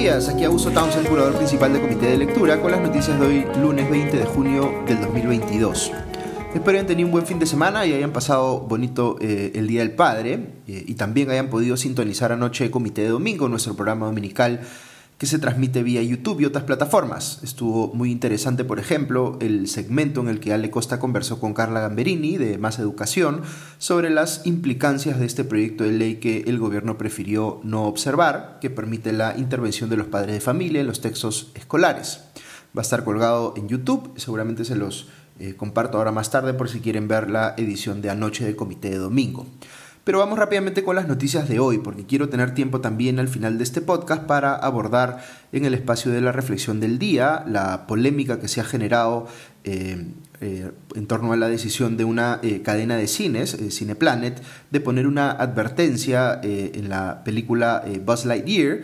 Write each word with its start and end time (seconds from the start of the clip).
días, 0.00 0.30
aquí 0.30 0.44
Augusto 0.44 0.70
Townsend, 0.70 1.06
curador 1.06 1.34
principal 1.34 1.74
del 1.74 1.82
Comité 1.82 2.06
de 2.06 2.16
Lectura, 2.16 2.58
con 2.58 2.70
las 2.70 2.80
noticias 2.80 3.20
de 3.20 3.26
hoy, 3.26 3.46
lunes 3.60 3.90
20 3.90 4.16
de 4.16 4.24
junio 4.24 4.82
del 4.86 4.98
2022. 4.98 5.92
Espero 6.54 6.70
hayan 6.70 6.86
tenido 6.86 7.06
un 7.06 7.12
buen 7.12 7.26
fin 7.26 7.38
de 7.38 7.44
semana 7.44 7.84
y 7.84 7.92
hayan 7.92 8.10
pasado 8.10 8.60
bonito 8.60 9.18
eh, 9.20 9.52
el 9.56 9.66
Día 9.66 9.80
del 9.80 9.92
Padre 9.92 10.54
eh, 10.66 10.84
y 10.86 10.94
también 10.94 11.28
hayan 11.28 11.50
podido 11.50 11.76
sintonizar 11.76 12.32
anoche 12.32 12.70
Comité 12.70 13.02
de 13.02 13.08
Domingo, 13.08 13.46
nuestro 13.50 13.76
programa 13.76 14.06
dominical 14.06 14.60
que 15.20 15.26
se 15.26 15.38
transmite 15.38 15.82
vía 15.82 16.02
YouTube 16.02 16.40
y 16.40 16.46
otras 16.46 16.64
plataformas. 16.64 17.40
Estuvo 17.42 17.92
muy 17.92 18.10
interesante, 18.10 18.64
por 18.64 18.78
ejemplo, 18.78 19.36
el 19.42 19.68
segmento 19.68 20.22
en 20.22 20.28
el 20.28 20.40
que 20.40 20.54
Ale 20.54 20.70
Costa 20.70 20.98
conversó 20.98 21.38
con 21.38 21.52
Carla 21.52 21.80
Gamberini 21.80 22.38
de 22.38 22.56
Más 22.56 22.78
Educación 22.78 23.42
sobre 23.76 24.08
las 24.08 24.46
implicancias 24.46 25.20
de 25.20 25.26
este 25.26 25.44
proyecto 25.44 25.84
de 25.84 25.92
ley 25.92 26.14
que 26.16 26.44
el 26.46 26.58
gobierno 26.58 26.96
prefirió 26.96 27.60
no 27.64 27.84
observar, 27.84 28.56
que 28.62 28.70
permite 28.70 29.12
la 29.12 29.36
intervención 29.36 29.90
de 29.90 29.98
los 29.98 30.06
padres 30.06 30.32
de 30.32 30.40
familia 30.40 30.80
en 30.80 30.86
los 30.86 31.02
textos 31.02 31.52
escolares. 31.54 32.24
Va 32.74 32.80
a 32.80 32.82
estar 32.82 33.04
colgado 33.04 33.52
en 33.58 33.68
YouTube, 33.68 34.14
seguramente 34.16 34.64
se 34.64 34.74
los 34.74 35.08
eh, 35.38 35.54
comparto 35.54 35.98
ahora 35.98 36.12
más 36.12 36.30
tarde 36.30 36.54
por 36.54 36.70
si 36.70 36.80
quieren 36.80 37.08
ver 37.08 37.28
la 37.28 37.52
edición 37.58 38.00
de 38.00 38.08
anoche 38.08 38.46
del 38.46 38.56
comité 38.56 38.88
de 38.88 38.96
domingo. 38.96 39.44
Pero 40.10 40.18
vamos 40.18 40.40
rápidamente 40.40 40.82
con 40.82 40.96
las 40.96 41.06
noticias 41.06 41.48
de 41.48 41.60
hoy, 41.60 41.78
porque 41.78 42.04
quiero 42.04 42.28
tener 42.28 42.52
tiempo 42.52 42.80
también 42.80 43.20
al 43.20 43.28
final 43.28 43.58
de 43.58 43.62
este 43.62 43.80
podcast 43.80 44.24
para 44.24 44.56
abordar 44.56 45.24
en 45.52 45.64
el 45.64 45.72
espacio 45.72 46.10
de 46.10 46.20
la 46.20 46.32
reflexión 46.32 46.80
del 46.80 46.98
día 46.98 47.44
la 47.46 47.86
polémica 47.86 48.40
que 48.40 48.48
se 48.48 48.60
ha 48.60 48.64
generado 48.64 49.28
eh, 49.62 50.04
eh, 50.40 50.72
en 50.96 51.06
torno 51.06 51.32
a 51.32 51.36
la 51.36 51.48
decisión 51.48 51.96
de 51.96 52.02
una 52.02 52.40
eh, 52.42 52.60
cadena 52.62 52.96
de 52.96 53.06
cines, 53.06 53.56
Cineplanet, 53.70 54.42
de 54.72 54.80
poner 54.80 55.06
una 55.06 55.30
advertencia 55.30 56.40
en 56.42 56.88
la 56.88 57.22
película 57.22 57.84
Buzz 58.04 58.24
Lightyear, 58.24 58.80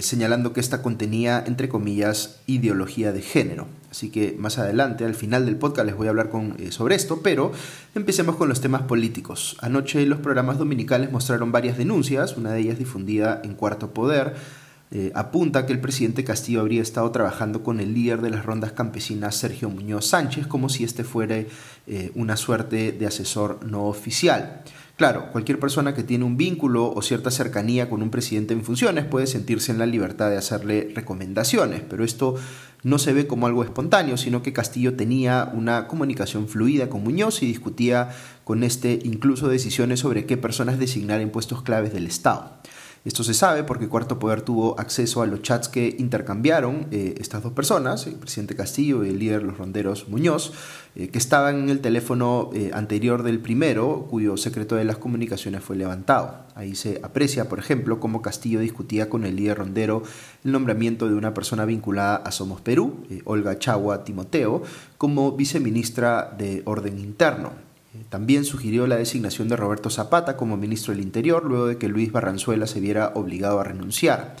señalando 0.00 0.52
que 0.52 0.60
esta 0.60 0.82
contenía, 0.82 1.42
entre 1.46 1.70
comillas, 1.70 2.40
ideología 2.46 3.12
de 3.12 3.22
género. 3.22 3.68
Así 3.90 4.10
que 4.10 4.36
más 4.38 4.58
adelante, 4.58 5.04
al 5.04 5.14
final 5.14 5.46
del 5.46 5.56
podcast, 5.56 5.86
les 5.86 5.96
voy 5.96 6.06
a 6.06 6.10
hablar 6.10 6.30
eh, 6.58 6.70
sobre 6.70 6.94
esto, 6.94 7.22
pero 7.22 7.50
empecemos 7.94 8.36
con 8.36 8.48
los 8.48 8.60
temas 8.60 8.82
políticos. 8.82 9.56
Anoche 9.60 10.06
los 10.06 10.20
programas 10.20 10.58
dominicales 10.58 11.10
mostraron 11.10 11.50
varias 11.50 11.76
denuncias, 11.76 12.36
una 12.36 12.52
de 12.52 12.60
ellas 12.60 12.78
difundida 12.78 13.40
en 13.42 13.54
Cuarto 13.54 13.90
Poder, 13.90 14.34
eh, 14.92 15.12
apunta 15.14 15.66
que 15.66 15.72
el 15.72 15.80
presidente 15.80 16.24
Castillo 16.24 16.60
habría 16.60 16.82
estado 16.82 17.08
trabajando 17.12 17.62
con 17.62 17.78
el 17.78 17.94
líder 17.94 18.20
de 18.22 18.30
las 18.30 18.44
rondas 18.44 18.72
campesinas, 18.72 19.36
Sergio 19.36 19.70
Muñoz 19.70 20.06
Sánchez, 20.06 20.48
como 20.48 20.68
si 20.68 20.82
este 20.82 21.04
fuera 21.04 21.36
eh, 21.86 22.10
una 22.16 22.36
suerte 22.36 22.90
de 22.90 23.06
asesor 23.06 23.64
no 23.64 23.84
oficial. 23.84 24.62
Claro, 25.00 25.32
cualquier 25.32 25.58
persona 25.58 25.94
que 25.94 26.02
tiene 26.02 26.26
un 26.26 26.36
vínculo 26.36 26.92
o 26.92 27.00
cierta 27.00 27.30
cercanía 27.30 27.88
con 27.88 28.02
un 28.02 28.10
presidente 28.10 28.52
en 28.52 28.62
funciones 28.62 29.06
puede 29.06 29.26
sentirse 29.26 29.72
en 29.72 29.78
la 29.78 29.86
libertad 29.86 30.28
de 30.28 30.36
hacerle 30.36 30.92
recomendaciones, 30.94 31.80
pero 31.88 32.04
esto 32.04 32.34
no 32.82 32.98
se 32.98 33.14
ve 33.14 33.26
como 33.26 33.46
algo 33.46 33.64
espontáneo, 33.64 34.18
sino 34.18 34.42
que 34.42 34.52
Castillo 34.52 34.96
tenía 34.96 35.50
una 35.54 35.86
comunicación 35.86 36.48
fluida 36.48 36.90
con 36.90 37.02
Muñoz 37.02 37.42
y 37.42 37.46
discutía 37.46 38.10
con 38.44 38.62
este 38.62 38.98
incluso 39.02 39.48
decisiones 39.48 40.00
sobre 40.00 40.26
qué 40.26 40.36
personas 40.36 40.78
designar 40.78 41.22
en 41.22 41.30
puestos 41.30 41.62
claves 41.62 41.94
del 41.94 42.06
Estado. 42.06 42.58
Esto 43.02 43.24
se 43.24 43.32
sabe 43.32 43.64
porque 43.64 43.88
Cuarto 43.88 44.18
Poder 44.18 44.42
tuvo 44.42 44.78
acceso 44.78 45.22
a 45.22 45.26
los 45.26 45.40
chats 45.40 45.70
que 45.70 45.96
intercambiaron 45.98 46.86
eh, 46.90 47.14
estas 47.18 47.42
dos 47.42 47.54
personas, 47.54 48.06
el 48.06 48.16
presidente 48.16 48.54
Castillo 48.54 49.02
y 49.02 49.08
el 49.08 49.18
líder 49.18 49.40
de 49.40 49.46
los 49.46 49.56
ronderos 49.56 50.06
Muñoz, 50.10 50.52
eh, 50.94 51.08
que 51.08 51.16
estaban 51.16 51.60
en 51.60 51.70
el 51.70 51.80
teléfono 51.80 52.50
eh, 52.52 52.72
anterior 52.74 53.22
del 53.22 53.38
primero, 53.38 54.06
cuyo 54.10 54.36
secreto 54.36 54.76
de 54.76 54.84
las 54.84 54.98
comunicaciones 54.98 55.64
fue 55.64 55.76
levantado. 55.76 56.44
Ahí 56.54 56.74
se 56.74 57.00
aprecia, 57.02 57.48
por 57.48 57.58
ejemplo, 57.58 58.00
cómo 58.00 58.20
Castillo 58.20 58.60
discutía 58.60 59.08
con 59.08 59.24
el 59.24 59.34
líder 59.34 59.56
rondero 59.56 60.02
el 60.44 60.52
nombramiento 60.52 61.08
de 61.08 61.14
una 61.14 61.32
persona 61.32 61.64
vinculada 61.64 62.16
a 62.16 62.30
Somos 62.32 62.60
Perú, 62.60 63.06
Olga 63.24 63.58
Chagua 63.58 64.04
Timoteo, 64.04 64.62
como 64.98 65.32
viceministra 65.32 66.34
de 66.36 66.60
Orden 66.66 66.98
Interno. 66.98 67.69
También 68.08 68.44
sugirió 68.44 68.86
la 68.86 68.96
designación 68.96 69.48
de 69.48 69.56
Roberto 69.56 69.90
Zapata 69.90 70.36
como 70.36 70.56
ministro 70.56 70.92
del 70.92 71.02
Interior 71.02 71.44
luego 71.44 71.66
de 71.66 71.76
que 71.76 71.88
Luis 71.88 72.12
Barranzuela 72.12 72.66
se 72.66 72.80
viera 72.80 73.12
obligado 73.14 73.58
a 73.58 73.64
renunciar. 73.64 74.36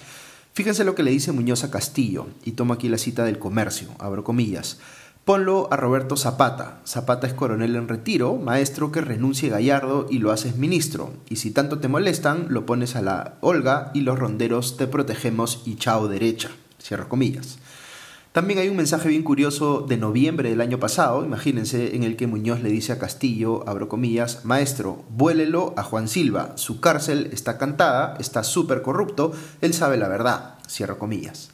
Fíjense 0.52 0.84
lo 0.84 0.94
que 0.94 1.02
le 1.02 1.10
dice 1.10 1.32
Muñoz 1.32 1.64
a 1.64 1.70
Castillo, 1.70 2.26
y 2.44 2.52
tomo 2.52 2.74
aquí 2.74 2.88
la 2.88 2.98
cita 2.98 3.24
del 3.24 3.38
comercio, 3.38 3.88
abro 3.98 4.24
comillas. 4.24 4.78
Ponlo 5.24 5.68
a 5.70 5.76
Roberto 5.76 6.16
Zapata. 6.16 6.80
Zapata 6.86 7.26
es 7.26 7.34
coronel 7.34 7.76
en 7.76 7.88
retiro, 7.88 8.36
maestro 8.36 8.90
que 8.90 9.00
renuncie 9.00 9.50
Gallardo 9.50 10.06
y 10.10 10.18
lo 10.18 10.32
haces 10.32 10.56
ministro. 10.56 11.12
Y 11.28 11.36
si 11.36 11.50
tanto 11.50 11.78
te 11.78 11.88
molestan, 11.88 12.46
lo 12.48 12.66
pones 12.66 12.96
a 12.96 13.02
la 13.02 13.34
Olga 13.40 13.90
y 13.94 14.00
los 14.00 14.18
ronderos 14.18 14.76
te 14.76 14.86
protegemos 14.86 15.62
y 15.66 15.76
chao 15.76 16.08
derecha. 16.08 16.50
Cierro 16.82 17.08
comillas. 17.08 17.58
También 18.32 18.60
hay 18.60 18.68
un 18.68 18.76
mensaje 18.76 19.08
bien 19.08 19.24
curioso 19.24 19.80
de 19.80 19.96
noviembre 19.96 20.50
del 20.50 20.60
año 20.60 20.78
pasado, 20.78 21.24
imagínense, 21.24 21.96
en 21.96 22.04
el 22.04 22.14
que 22.14 22.28
Muñoz 22.28 22.62
le 22.62 22.68
dice 22.70 22.92
a 22.92 22.98
Castillo, 23.00 23.68
abro 23.68 23.88
comillas, 23.88 24.44
maestro, 24.44 25.02
vuélelo 25.10 25.74
a 25.76 25.82
Juan 25.82 26.06
Silva, 26.06 26.52
su 26.54 26.78
cárcel 26.78 27.30
está 27.32 27.58
cantada, 27.58 28.16
está 28.20 28.44
súper 28.44 28.82
corrupto, 28.82 29.32
él 29.60 29.74
sabe 29.74 29.96
la 29.96 30.06
verdad, 30.06 30.54
cierro 30.68 30.96
comillas. 30.96 31.50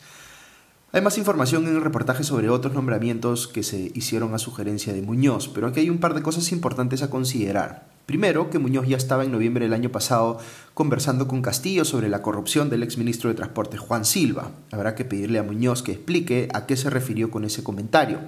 Hay 0.93 1.01
más 1.01 1.17
información 1.17 1.67
en 1.67 1.77
el 1.77 1.83
reportaje 1.83 2.25
sobre 2.25 2.51
otros 2.51 2.75
nombramientos 2.75 3.49
que 3.49 3.63
se 3.63 3.91
hicieron 3.95 4.35
a 4.35 4.39
sugerencia 4.39 4.93
de 4.93 5.01
Muñoz, 5.01 5.49
pero 5.49 5.69
aquí 5.69 5.81
hay 5.81 5.89
un 5.89 5.99
par 5.99 6.13
de 6.13 6.21
cosas 6.21 6.53
importantes 6.53 7.03
a 7.03 7.09
considerar. 7.09 7.96
Primero, 8.07 8.51
que 8.51 8.61
Muñoz 8.61 8.87
ya 8.87 8.97
estaba 8.97 9.25
en 9.25 9.33
noviembre 9.33 9.65
del 9.65 9.75
año 9.75 9.91
pasado 9.91 10.39
conversando 10.75 11.27
con 11.27 11.43
Castillo 11.43 11.85
sobre 11.85 12.09
la 12.09 12.23
corrupción 12.23 12.71
del 12.71 12.85
exministro 12.85 13.29
de 13.29 13.35
Transporte 13.35 13.79
Juan 13.79 14.05
Silva. 14.05 14.53
Habrá 14.71 14.95
que 14.95 15.05
pedirle 15.05 15.41
a 15.41 15.43
Muñoz 15.43 15.83
que 15.83 15.91
explique 15.91 16.49
a 16.55 16.67
qué 16.67 16.77
se 16.77 16.89
refirió 16.89 17.33
con 17.33 17.45
ese 17.45 17.65
comentario. 17.65 18.21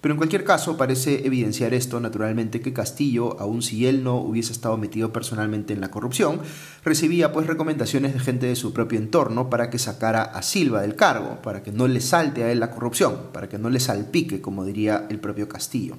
Pero 0.00 0.14
en 0.14 0.16
cualquier 0.16 0.44
caso, 0.44 0.78
parece 0.78 1.26
evidenciar 1.26 1.74
esto 1.74 2.00
naturalmente 2.00 2.62
que 2.62 2.72
Castillo, 2.72 3.38
aun 3.38 3.60
si 3.60 3.86
él 3.86 4.02
no 4.02 4.16
hubiese 4.16 4.52
estado 4.52 4.78
metido 4.78 5.12
personalmente 5.12 5.74
en 5.74 5.82
la 5.82 5.90
corrupción, 5.90 6.40
recibía 6.82 7.30
pues 7.30 7.46
recomendaciones 7.46 8.14
de 8.14 8.20
gente 8.20 8.46
de 8.46 8.56
su 8.56 8.72
propio 8.72 8.98
entorno 8.98 9.50
para 9.50 9.68
que 9.68 9.78
sacara 9.78 10.22
a 10.22 10.40
Silva 10.40 10.80
del 10.80 10.96
cargo, 10.96 11.42
para 11.42 11.62
que 11.62 11.72
no 11.72 11.86
le 11.86 12.00
salte 12.00 12.44
a 12.44 12.50
él 12.50 12.60
la 12.60 12.70
corrupción, 12.70 13.24
para 13.34 13.50
que 13.50 13.58
no 13.58 13.68
le 13.68 13.80
salpique, 13.80 14.40
como 14.40 14.64
diría 14.64 15.06
el 15.10 15.18
propio 15.18 15.48
Castillo. 15.48 15.96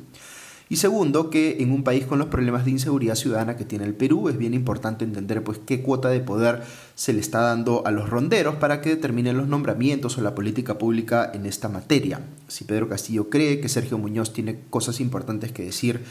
Y 0.72 0.76
segundo, 0.76 1.32
que 1.32 1.58
en 1.62 1.72
un 1.72 1.84
país 1.84 2.06
con 2.06 2.20
los 2.20 2.28
problemas 2.28 2.64
de 2.64 2.70
inseguridad 2.70 3.16
ciudadana 3.16 3.58
que 3.58 3.66
tiene 3.66 3.86
el 3.86 3.96
Perú 3.96 4.30
es 4.30 4.38
bien 4.38 4.54
importante 4.54 5.04
entender 5.04 5.44
pues 5.44 5.60
qué 5.66 5.82
cuota 5.82 6.10
de 6.10 6.20
poder 6.20 6.62
se 6.94 7.12
le 7.12 7.22
está 7.22 7.42
dando 7.42 7.88
a 7.88 7.92
los 7.92 8.08
ronderos 8.08 8.58
para 8.58 8.80
que 8.80 8.92
determinen 8.92 9.36
los 9.36 9.48
nombramientos 9.48 10.20
o 10.20 10.22
la 10.22 10.36
política 10.36 10.78
pública 10.78 11.32
en 11.34 11.48
esta 11.48 11.70
materia. 11.70 12.22
Si 12.48 12.66
Pedro 12.66 12.88
Castillo 12.88 13.32
cree 13.32 13.60
que 13.60 13.68
Sergio 13.68 13.98
Muñoz 13.98 14.32
tiene 14.32 14.60
cosas 14.70 15.00
importantes 15.00 15.52
que 15.52 15.64
decir 15.64 16.02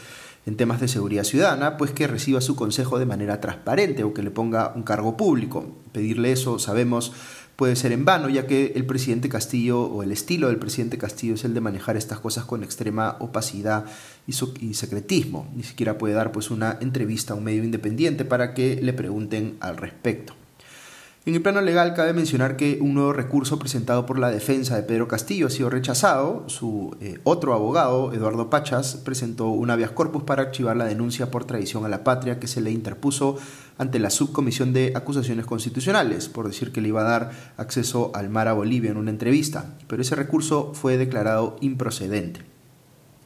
en 0.45 0.57
temas 0.57 0.81
de 0.81 0.87
seguridad 0.89 1.23
ciudadana, 1.23 1.77
pues 1.77 1.91
que 1.91 2.07
reciba 2.07 2.41
su 2.41 2.57
consejo 2.57 2.99
de 2.99 3.05
manera 3.05 3.39
transparente 3.39 4.03
o 4.03 4.13
que 4.13 4.23
le 4.23 4.31
ponga 4.31 4.73
un 4.75 4.83
cargo 4.83 5.15
público. 5.15 5.65
Pedirle 5.93 6.33
eso, 6.33 6.59
sabemos, 6.59 7.13
puede 7.59 7.75
ser 7.75 7.91
en 7.91 8.05
vano, 8.05 8.29
ya 8.29 8.47
que 8.47 8.71
el 8.75 8.85
presidente 8.85 9.27
Castillo 9.27 9.81
o 9.81 10.01
el 10.01 10.13
estilo 10.13 10.47
del 10.47 10.59
presidente 10.59 10.97
Castillo 10.97 11.33
es 11.33 11.43
el 11.43 11.53
de 11.53 11.59
manejar 11.59 11.97
estas 11.97 12.21
cosas 12.21 12.45
con 12.45 12.63
extrema 12.63 13.17
opacidad 13.19 13.83
y, 14.25 14.31
secretismo. 14.75 15.45
Ni 15.53 15.63
siquiera 15.63 15.97
puede 15.97 16.13
dar 16.13 16.31
pues 16.31 16.51
una 16.51 16.77
entrevista 16.79 17.33
a 17.33 17.35
un 17.35 17.43
medio 17.43 17.65
independiente 17.65 18.23
para 18.23 18.53
que 18.53 18.79
le 18.81 18.93
pregunten 18.93 19.57
al 19.59 19.75
respecto. 19.75 20.38
En 21.25 21.35
el 21.35 21.41
plano 21.41 21.59
legal 21.59 21.93
cabe 21.95 22.13
mencionar 22.13 22.55
que 22.55 22.79
un 22.81 22.93
nuevo 22.93 23.11
recurso 23.11 23.59
presentado 23.59 24.05
por 24.05 24.17
la 24.17 24.31
defensa 24.31 24.77
de 24.77 24.83
Pedro 24.83 25.09
Castillo 25.09 25.47
ha 25.47 25.49
sido 25.49 25.69
rechazado. 25.69 26.45
Su 26.47 26.95
eh, 27.01 27.19
otro 27.25 27.53
abogado, 27.53 28.13
Eduardo 28.13 28.49
Pachas, 28.49 28.95
presentó 28.95 29.49
un 29.49 29.69
habeas 29.69 29.91
corpus 29.91 30.23
para 30.23 30.43
archivar 30.43 30.77
la 30.77 30.85
denuncia 30.85 31.29
por 31.29 31.43
traición 31.43 31.83
a 31.83 31.89
la 31.89 32.05
patria 32.05 32.39
que 32.39 32.47
se 32.47 32.61
le 32.61 32.71
interpuso 32.71 33.37
ante 33.77 33.99
la 33.99 34.11
subcomisión 34.11 34.71
de 34.71 34.93
acusaciones 34.95 35.45
constitucionales 35.45 36.29
por 36.29 36.47
decir 36.47 36.71
que 36.71 36.79
le 36.79 36.87
iba 36.87 37.01
a 37.01 37.19
dar 37.19 37.31
acceso 37.57 38.11
al 38.15 38.29
mar 38.29 38.47
a 38.47 38.53
Bolivia 38.53 38.89
en 38.89 38.97
una 38.97 39.11
entrevista, 39.11 39.75
pero 39.87 40.01
ese 40.01 40.15
recurso 40.15 40.71
fue 40.73 40.97
declarado 40.97 41.57
improcedente. 41.59 42.45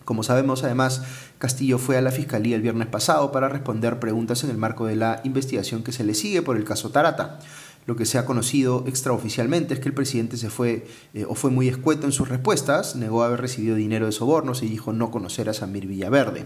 Como 0.03 0.23
sabemos, 0.23 0.63
además, 0.63 1.03
Castillo 1.37 1.77
fue 1.77 1.97
a 1.97 2.01
la 2.01 2.11
Fiscalía 2.11 2.55
el 2.55 2.61
viernes 2.61 2.87
pasado 2.87 3.31
para 3.31 3.49
responder 3.49 3.99
preguntas 3.99 4.43
en 4.43 4.49
el 4.49 4.57
marco 4.57 4.85
de 4.85 4.95
la 4.95 5.21
investigación 5.23 5.83
que 5.83 5.93
se 5.93 6.03
le 6.03 6.13
sigue 6.13 6.41
por 6.41 6.57
el 6.57 6.65
caso 6.65 6.89
Tarata. 6.89 7.39
Lo 7.85 7.95
que 7.95 8.05
se 8.05 8.17
ha 8.17 8.25
conocido 8.25 8.85
extraoficialmente 8.87 9.73
es 9.73 9.79
que 9.79 9.89
el 9.89 9.95
presidente 9.95 10.37
se 10.37 10.49
fue 10.49 10.85
eh, 11.13 11.25
o 11.27 11.35
fue 11.35 11.51
muy 11.51 11.67
escueto 11.67 12.05
en 12.05 12.13
sus 12.13 12.29
respuestas, 12.29 12.95
negó 12.95 13.23
haber 13.23 13.41
recibido 13.41 13.75
dinero 13.75 14.05
de 14.05 14.11
sobornos 14.11 14.63
y 14.63 14.67
dijo 14.67 14.93
no 14.93 15.11
conocer 15.11 15.49
a 15.49 15.53
Samir 15.53 15.87
Villaverde. 15.87 16.45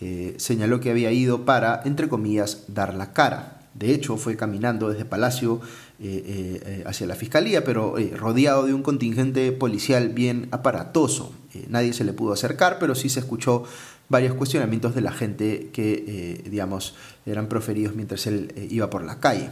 Eh, 0.00 0.34
señaló 0.38 0.80
que 0.80 0.90
había 0.90 1.12
ido 1.12 1.44
para, 1.44 1.82
entre 1.84 2.08
comillas, 2.08 2.64
dar 2.68 2.94
la 2.94 3.12
cara. 3.12 3.60
De 3.74 3.94
hecho, 3.94 4.16
fue 4.16 4.36
caminando 4.36 4.88
desde 4.88 5.04
Palacio 5.04 5.60
eh, 6.00 6.82
hacia 6.86 7.06
la 7.06 7.14
Fiscalía, 7.14 7.62
pero 7.62 7.94
rodeado 8.16 8.66
de 8.66 8.74
un 8.74 8.82
contingente 8.82 9.52
policial 9.52 10.08
bien 10.08 10.48
aparatoso. 10.50 11.32
nadie 11.68 11.92
se 11.92 12.04
le 12.04 12.14
pudo 12.14 12.32
acercar, 12.32 12.78
pero 12.78 12.94
sí 12.94 13.10
se 13.10 13.20
escuchó 13.20 13.64
varios 14.08 14.34
cuestionamientos 14.34 14.94
de 14.94 15.02
la 15.02 15.12
gente 15.12 15.70
que, 15.74 16.42
digamos, 16.48 16.94
eran 17.26 17.48
proferidos 17.48 17.94
mientras 17.94 18.26
él 18.26 18.54
iba 18.70 18.88
por 18.88 19.04
la 19.04 19.20
calle. 19.20 19.50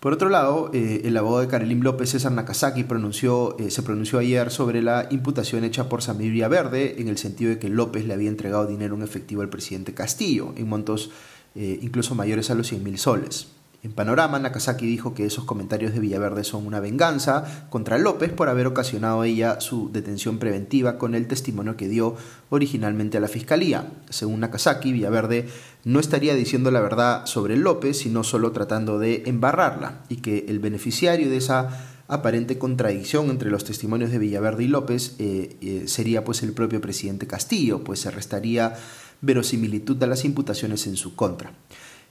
Por 0.00 0.12
otro 0.12 0.28
lado, 0.28 0.70
eh, 0.72 1.02
el 1.04 1.16
abogado 1.16 1.40
de 1.40 1.48
Karelín 1.48 1.82
López, 1.82 2.10
César 2.10 2.30
Nakazaki, 2.30 2.84
pronunció, 2.84 3.58
eh, 3.58 3.70
se 3.70 3.82
pronunció 3.82 4.20
ayer 4.20 4.50
sobre 4.52 4.80
la 4.80 5.08
imputación 5.10 5.64
hecha 5.64 5.88
por 5.88 6.02
Samir 6.02 6.30
Villaverde 6.30 7.00
en 7.00 7.08
el 7.08 7.18
sentido 7.18 7.50
de 7.50 7.58
que 7.58 7.68
López 7.68 8.06
le 8.06 8.14
había 8.14 8.28
entregado 8.28 8.66
dinero 8.66 8.94
en 8.94 9.02
efectivo 9.02 9.42
al 9.42 9.48
presidente 9.48 9.94
Castillo, 9.94 10.54
en 10.56 10.68
montos 10.68 11.10
eh, 11.56 11.80
incluso 11.82 12.14
mayores 12.14 12.48
a 12.50 12.54
los 12.54 12.68
100 12.68 12.84
mil 12.84 12.98
soles. 12.98 13.48
En 13.84 13.92
Panorama, 13.92 14.40
Nakazaki 14.40 14.86
dijo 14.86 15.14
que 15.14 15.24
esos 15.24 15.44
comentarios 15.44 15.92
de 15.92 16.00
Villaverde 16.00 16.42
son 16.42 16.66
una 16.66 16.80
venganza 16.80 17.66
contra 17.70 17.96
López 17.96 18.32
por 18.32 18.48
haber 18.48 18.66
ocasionado 18.66 19.22
ella 19.22 19.60
su 19.60 19.92
detención 19.92 20.38
preventiva 20.38 20.98
con 20.98 21.14
el 21.14 21.28
testimonio 21.28 21.76
que 21.76 21.86
dio 21.86 22.16
originalmente 22.50 23.18
a 23.18 23.20
la 23.20 23.28
fiscalía. 23.28 23.92
Según 24.10 24.40
Nakazaki, 24.40 24.92
Villaverde 24.92 25.48
no 25.84 26.00
estaría 26.00 26.34
diciendo 26.34 26.72
la 26.72 26.80
verdad 26.80 27.24
sobre 27.26 27.56
López, 27.56 27.98
sino 27.98 28.24
solo 28.24 28.50
tratando 28.50 28.98
de 28.98 29.22
embarrarla, 29.26 30.00
y 30.08 30.16
que 30.16 30.46
el 30.48 30.58
beneficiario 30.58 31.30
de 31.30 31.36
esa 31.36 31.68
aparente 32.08 32.58
contradicción 32.58 33.30
entre 33.30 33.50
los 33.50 33.62
testimonios 33.62 34.10
de 34.10 34.18
Villaverde 34.18 34.64
y 34.64 34.68
López 34.68 35.14
eh, 35.20 35.56
eh, 35.60 35.84
sería 35.86 36.24
pues 36.24 36.42
el 36.42 36.52
propio 36.52 36.80
presidente 36.80 37.28
Castillo, 37.28 37.84
pues 37.84 38.00
se 38.00 38.10
restaría 38.10 38.74
verosimilitud 39.20 40.02
a 40.02 40.06
las 40.08 40.24
imputaciones 40.24 40.86
en 40.88 40.96
su 40.96 41.14
contra. 41.14 41.52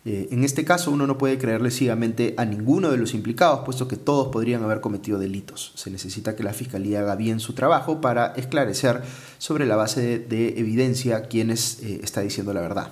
Eh, 0.09 0.29
en 0.31 0.45
este 0.45 0.63
caso 0.63 0.89
uno 0.89 1.05
no 1.05 1.17
puede 1.17 1.37
creerle 1.37 1.69
ciegamente 1.69 2.33
a 2.37 2.45
ninguno 2.45 2.89
de 2.91 2.95
los 2.95 3.13
implicados, 3.13 3.65
puesto 3.65 3.89
que 3.89 3.97
todos 3.97 4.29
podrían 4.29 4.63
haber 4.63 4.79
cometido 4.79 5.19
delitos. 5.19 5.73
Se 5.75 5.91
necesita 5.91 6.33
que 6.33 6.43
la 6.43 6.53
Fiscalía 6.53 7.01
haga 7.01 7.17
bien 7.17 7.41
su 7.41 7.51
trabajo 7.51 7.99
para 7.99 8.27
esclarecer 8.27 9.01
sobre 9.37 9.65
la 9.65 9.75
base 9.75 10.17
de, 10.19 10.59
evidencia 10.59 11.23
quién 11.23 11.51
eh, 11.51 11.55
está 12.01 12.21
diciendo 12.21 12.53
la 12.53 12.61
verdad. 12.61 12.91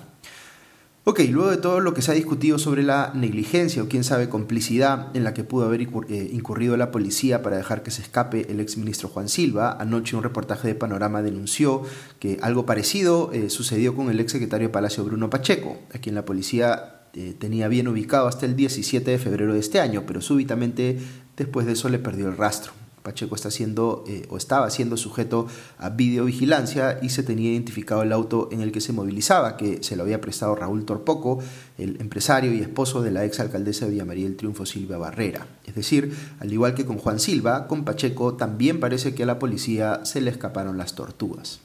Ok, 1.04 1.20
luego 1.30 1.50
de 1.50 1.56
todo 1.56 1.80
lo 1.80 1.94
que 1.94 2.02
se 2.02 2.10
ha 2.10 2.14
discutido 2.14 2.58
sobre 2.58 2.82
la 2.82 3.12
negligencia 3.14 3.82
o 3.82 3.88
quién 3.88 4.04
sabe 4.04 4.28
complicidad 4.28 5.16
en 5.16 5.24
la 5.24 5.32
que 5.32 5.42
pudo 5.42 5.64
haber 5.64 5.80
eh, 5.80 6.30
incurrido 6.34 6.76
la 6.76 6.90
policía 6.90 7.40
para 7.40 7.56
dejar 7.56 7.82
que 7.82 7.92
se 7.92 8.02
escape 8.02 8.50
el 8.50 8.60
exministro 8.60 9.08
Juan 9.08 9.30
Silva, 9.30 9.78
anoche 9.80 10.16
un 10.16 10.22
reportaje 10.22 10.68
de 10.68 10.74
Panorama 10.74 11.22
denunció 11.22 11.82
que 12.18 12.38
algo 12.42 12.66
parecido 12.66 13.30
sucedió 13.48 13.94
con 13.94 14.10
el 14.10 14.20
exsecretario 14.20 14.68
de 14.68 14.72
Palacio 14.72 15.02
Bruno 15.02 15.30
Pacheco, 15.30 15.78
a 15.94 15.98
quien 15.98 16.14
la 16.14 16.26
policía 16.26 16.95
eh, 17.16 17.34
tenía 17.38 17.66
bien 17.68 17.88
ubicado 17.88 18.28
hasta 18.28 18.44
el 18.44 18.56
17 18.56 19.10
de 19.10 19.18
febrero 19.18 19.54
de 19.54 19.60
este 19.60 19.80
año, 19.80 20.04
pero 20.06 20.20
súbitamente 20.20 20.98
después 21.36 21.66
de 21.66 21.72
eso 21.72 21.88
le 21.88 21.98
perdió 21.98 22.28
el 22.28 22.36
rastro. 22.36 22.72
Pacheco 23.02 23.36
está 23.36 23.50
siendo 23.50 24.04
eh, 24.08 24.26
o 24.30 24.36
estaba 24.36 24.68
siendo 24.68 24.96
sujeto 24.96 25.46
a 25.78 25.90
videovigilancia 25.90 26.98
y 27.00 27.10
se 27.10 27.22
tenía 27.22 27.52
identificado 27.52 28.02
el 28.02 28.12
auto 28.12 28.48
en 28.50 28.60
el 28.60 28.72
que 28.72 28.80
se 28.80 28.92
movilizaba, 28.92 29.56
que 29.56 29.82
se 29.82 29.96
lo 29.96 30.02
había 30.02 30.20
prestado 30.20 30.56
Raúl 30.56 30.84
Torpoco, 30.84 31.38
el 31.78 32.00
empresario 32.00 32.52
y 32.52 32.60
esposo 32.60 33.00
de 33.02 33.12
la 33.12 33.24
ex 33.24 33.40
alcaldesa 33.40 33.86
de 33.86 33.92
Villamaría 33.92 34.24
del 34.24 34.36
Triunfo 34.36 34.66
Silvia 34.66 34.98
Barrera. 34.98 35.46
Es 35.64 35.76
decir, 35.76 36.14
al 36.40 36.52
igual 36.52 36.74
que 36.74 36.84
con 36.84 36.98
Juan 36.98 37.20
Silva, 37.20 37.68
con 37.68 37.84
Pacheco 37.84 38.34
también 38.34 38.80
parece 38.80 39.14
que 39.14 39.22
a 39.22 39.26
la 39.26 39.38
policía 39.38 40.04
se 40.04 40.20
le 40.20 40.30
escaparon 40.30 40.76
las 40.76 40.96
tortugas. 40.96 41.60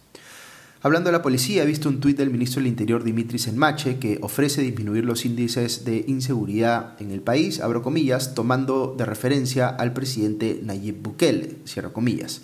Hablando 0.83 1.09
de 1.09 1.11
la 1.11 1.21
policía, 1.21 1.61
he 1.61 1.67
visto 1.67 1.89
un 1.89 1.99
tuit 1.99 2.17
del 2.17 2.31
ministro 2.31 2.59
del 2.59 2.69
Interior 2.69 3.03
Dimitris 3.03 3.45
Enmache 3.45 3.99
que 3.99 4.17
ofrece 4.23 4.63
disminuir 4.63 5.05
los 5.05 5.25
índices 5.25 5.85
de 5.85 6.03
inseguridad 6.07 6.99
en 6.99 7.11
el 7.11 7.21
país, 7.21 7.59
abro 7.59 7.83
comillas, 7.83 8.33
tomando 8.33 8.95
de 8.97 9.05
referencia 9.05 9.67
al 9.67 9.93
presidente 9.93 10.59
Nayib 10.63 11.03
Bukele, 11.03 11.57
comillas. 11.93 12.41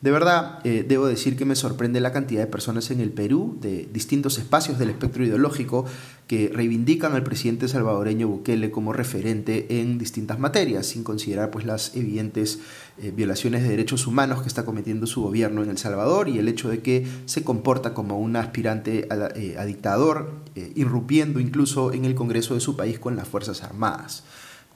De 0.00 0.10
verdad, 0.12 0.60
eh, 0.64 0.84
debo 0.86 1.06
decir 1.06 1.36
que 1.36 1.44
me 1.44 1.56
sorprende 1.56 2.00
la 2.00 2.12
cantidad 2.12 2.40
de 2.40 2.46
personas 2.46 2.90
en 2.90 3.00
el 3.00 3.10
Perú, 3.10 3.58
de 3.60 3.88
distintos 3.92 4.38
espacios 4.38 4.78
del 4.78 4.90
espectro 4.90 5.24
ideológico, 5.24 5.86
que 6.28 6.50
reivindican 6.52 7.14
al 7.14 7.24
presidente 7.24 7.66
salvadoreño 7.68 8.28
Bukele 8.28 8.70
como 8.70 8.92
referente 8.92 9.80
en 9.80 9.98
distintas 9.98 10.38
materias, 10.38 10.86
sin 10.86 11.02
considerar 11.02 11.50
pues, 11.50 11.64
las 11.64 11.96
evidentes 11.96 12.60
eh, 13.00 13.12
violaciones 13.14 13.62
de 13.62 13.68
derechos 13.68 14.06
humanos 14.06 14.42
que 14.42 14.48
está 14.48 14.64
cometiendo 14.64 15.06
su 15.06 15.22
gobierno 15.22 15.62
en 15.62 15.70
El 15.70 15.78
Salvador 15.78 16.28
y 16.28 16.38
el 16.38 16.48
hecho 16.48 16.68
de 16.68 16.80
que 16.80 17.06
se 17.26 17.44
comporta 17.44 17.94
como 17.94 18.18
un 18.18 18.36
aspirante 18.36 19.08
a, 19.10 19.28
eh, 19.36 19.56
dictador, 19.66 20.30
irrumpiendo 20.74 21.40
incluso 21.40 21.92
en 21.92 22.04
el 22.04 22.14
Congreso 22.14 22.54
de 22.54 22.60
su 22.60 22.76
país 22.76 22.98
con 22.98 23.16
las 23.16 23.28
Fuerzas 23.28 23.62
Armadas. 23.62 24.24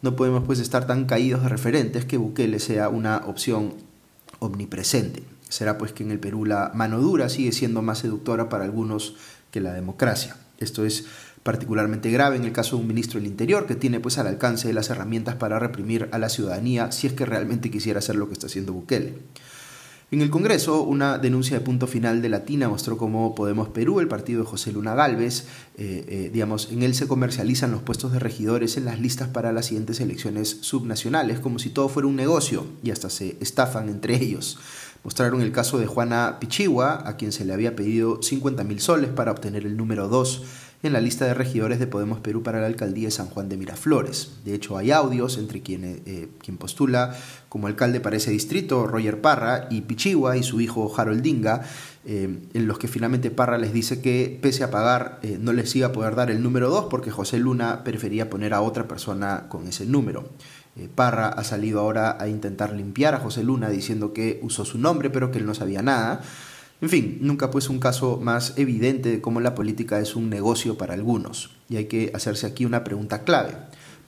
No 0.02 0.16
podemos 0.16 0.44
pues 0.44 0.58
estar 0.58 0.86
tan 0.86 1.04
caídos 1.04 1.42
de 1.42 1.48
referentes 1.48 2.04
que 2.04 2.16
Bukele 2.16 2.58
sea 2.58 2.88
una 2.88 3.18
opción 3.26 3.74
omnipresente. 4.40 5.22
Será 5.48 5.78
pues 5.78 5.92
que 5.92 6.02
en 6.02 6.10
el 6.10 6.18
Perú 6.18 6.44
la 6.44 6.72
mano 6.74 6.98
dura 7.00 7.28
sigue 7.28 7.52
siendo 7.52 7.82
más 7.82 7.98
seductora 7.98 8.48
para 8.48 8.64
algunos 8.64 9.16
que 9.50 9.60
la 9.60 9.72
democracia. 9.72 10.36
Esto 10.58 10.84
es 10.84 11.06
particularmente 11.42 12.10
grave 12.10 12.36
en 12.36 12.44
el 12.44 12.52
caso 12.52 12.76
de 12.76 12.82
un 12.82 12.88
ministro 12.88 13.18
del 13.18 13.28
Interior 13.28 13.66
que 13.66 13.74
tiene 13.74 14.00
pues 14.00 14.18
al 14.18 14.26
alcance 14.26 14.72
las 14.72 14.90
herramientas 14.90 15.36
para 15.36 15.58
reprimir 15.58 16.08
a 16.12 16.18
la 16.18 16.28
ciudadanía 16.28 16.92
si 16.92 17.06
es 17.06 17.12
que 17.12 17.26
realmente 17.26 17.70
quisiera 17.70 17.98
hacer 17.98 18.16
lo 18.16 18.28
que 18.28 18.34
está 18.34 18.46
haciendo 18.46 18.72
Bukele. 18.72 19.14
En 20.12 20.20
el 20.20 20.28
Congreso, 20.28 20.82
una 20.82 21.16
denuncia 21.16 21.58
de 21.58 21.64
punto 21.64 21.86
final 21.86 22.20
de 22.20 22.28
Latina 22.28 22.68
mostró 22.68 22.98
cómo 22.98 23.34
Podemos 23.34 23.70
Perú, 23.70 23.98
el 23.98 24.08
partido 24.08 24.42
de 24.42 24.46
José 24.46 24.70
Luna 24.70 24.94
Galvez, 24.94 25.46
eh, 25.78 26.04
eh, 26.06 26.30
digamos, 26.30 26.70
en 26.70 26.82
él 26.82 26.94
se 26.94 27.08
comercializan 27.08 27.70
los 27.70 27.80
puestos 27.80 28.12
de 28.12 28.18
regidores 28.18 28.76
en 28.76 28.84
las 28.84 29.00
listas 29.00 29.28
para 29.28 29.52
las 29.52 29.64
siguientes 29.64 30.00
elecciones 30.00 30.58
subnacionales, 30.60 31.40
como 31.40 31.58
si 31.58 31.70
todo 31.70 31.88
fuera 31.88 32.08
un 32.08 32.16
negocio, 32.16 32.66
y 32.82 32.90
hasta 32.90 33.08
se 33.08 33.38
estafan 33.40 33.88
entre 33.88 34.16
ellos. 34.16 34.58
Mostraron 35.02 35.40
el 35.40 35.50
caso 35.50 35.78
de 35.78 35.86
Juana 35.86 36.36
Pichigua, 36.38 37.08
a 37.08 37.16
quien 37.16 37.32
se 37.32 37.46
le 37.46 37.54
había 37.54 37.74
pedido 37.74 38.22
50 38.22 38.64
mil 38.64 38.80
soles 38.80 39.08
para 39.08 39.32
obtener 39.32 39.64
el 39.64 39.78
número 39.78 40.08
2 40.08 40.42
en 40.82 40.92
la 40.92 41.00
lista 41.00 41.26
de 41.26 41.34
regidores 41.34 41.78
de 41.78 41.86
Podemos 41.86 42.18
Perú 42.18 42.42
para 42.42 42.60
la 42.60 42.66
alcaldía 42.66 43.06
de 43.06 43.12
San 43.12 43.28
Juan 43.28 43.48
de 43.48 43.56
Miraflores. 43.56 44.32
De 44.44 44.52
hecho, 44.52 44.76
hay 44.76 44.90
audios 44.90 45.38
entre 45.38 45.62
quienes, 45.62 45.98
eh, 46.06 46.28
quien 46.42 46.56
postula 46.56 47.16
como 47.48 47.68
alcalde 47.68 48.00
para 48.00 48.16
ese 48.16 48.32
distrito, 48.32 48.88
Roger 48.88 49.20
Parra, 49.20 49.68
y 49.70 49.82
Pichigua 49.82 50.36
y 50.36 50.42
su 50.42 50.60
hijo 50.60 50.92
Harold 50.96 51.22
Dinga, 51.22 51.62
eh, 52.04 52.36
en 52.52 52.66
los 52.66 52.78
que 52.78 52.88
finalmente 52.88 53.30
Parra 53.30 53.58
les 53.58 53.72
dice 53.72 54.00
que 54.00 54.38
pese 54.42 54.64
a 54.64 54.72
pagar 54.72 55.20
eh, 55.22 55.38
no 55.40 55.52
les 55.52 55.74
iba 55.76 55.88
a 55.88 55.92
poder 55.92 56.16
dar 56.16 56.32
el 56.32 56.42
número 56.42 56.68
2 56.68 56.86
porque 56.90 57.12
José 57.12 57.38
Luna 57.38 57.84
prefería 57.84 58.28
poner 58.28 58.52
a 58.52 58.60
otra 58.60 58.88
persona 58.88 59.44
con 59.48 59.68
ese 59.68 59.86
número. 59.86 60.28
Parra 60.94 61.28
ha 61.28 61.44
salido 61.44 61.80
ahora 61.80 62.16
a 62.18 62.28
intentar 62.28 62.72
limpiar 62.72 63.14
a 63.14 63.18
José 63.18 63.44
Luna 63.44 63.68
diciendo 63.68 64.14
que 64.14 64.40
usó 64.42 64.64
su 64.64 64.78
nombre 64.78 65.10
pero 65.10 65.30
que 65.30 65.38
él 65.38 65.44
no 65.46 65.54
sabía 65.54 65.82
nada. 65.82 66.22
En 66.82 66.88
fin, 66.88 67.18
nunca 67.20 67.52
pues 67.52 67.70
un 67.70 67.78
caso 67.78 68.18
más 68.20 68.54
evidente 68.56 69.08
de 69.08 69.20
cómo 69.20 69.40
la 69.40 69.54
política 69.54 70.00
es 70.00 70.16
un 70.16 70.28
negocio 70.28 70.76
para 70.76 70.94
algunos. 70.94 71.52
Y 71.68 71.76
hay 71.76 71.84
que 71.84 72.10
hacerse 72.12 72.44
aquí 72.44 72.64
una 72.64 72.82
pregunta 72.82 73.22
clave. 73.22 73.54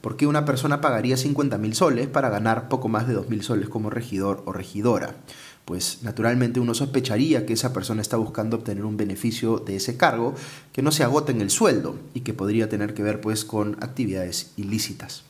¿Por 0.01 0.17
qué 0.17 0.27
una 0.27 0.43
persona 0.43 0.81
pagaría 0.81 1.15
50 1.15 1.57
mil 1.57 1.73
soles 1.73 2.07
para 2.07 2.27
ganar 2.27 2.67
poco 2.67 2.89
más 2.89 3.07
de 3.07 3.13
2 3.13 3.29
mil 3.29 3.43
soles 3.43 3.69
como 3.69 3.89
regidor 3.89 4.43
o 4.45 4.51
regidora? 4.51 5.15
Pues 5.63 5.99
naturalmente 6.03 6.59
uno 6.59 6.73
sospecharía 6.73 7.45
que 7.45 7.53
esa 7.53 7.71
persona 7.71 8.01
está 8.01 8.17
buscando 8.17 8.57
obtener 8.57 8.83
un 8.83 8.97
beneficio 8.97 9.57
de 9.59 9.77
ese 9.77 9.95
cargo 9.95 10.35
que 10.73 10.81
no 10.81 10.91
se 10.91 11.05
agota 11.05 11.31
en 11.31 11.39
el 11.39 11.51
sueldo 11.51 11.95
y 12.13 12.19
que 12.21 12.33
podría 12.33 12.67
tener 12.67 12.93
que 12.93 13.03
ver 13.03 13.21
pues 13.21 13.45
con 13.45 13.77
actividades 13.79 14.51
ilícitas. 14.57 15.23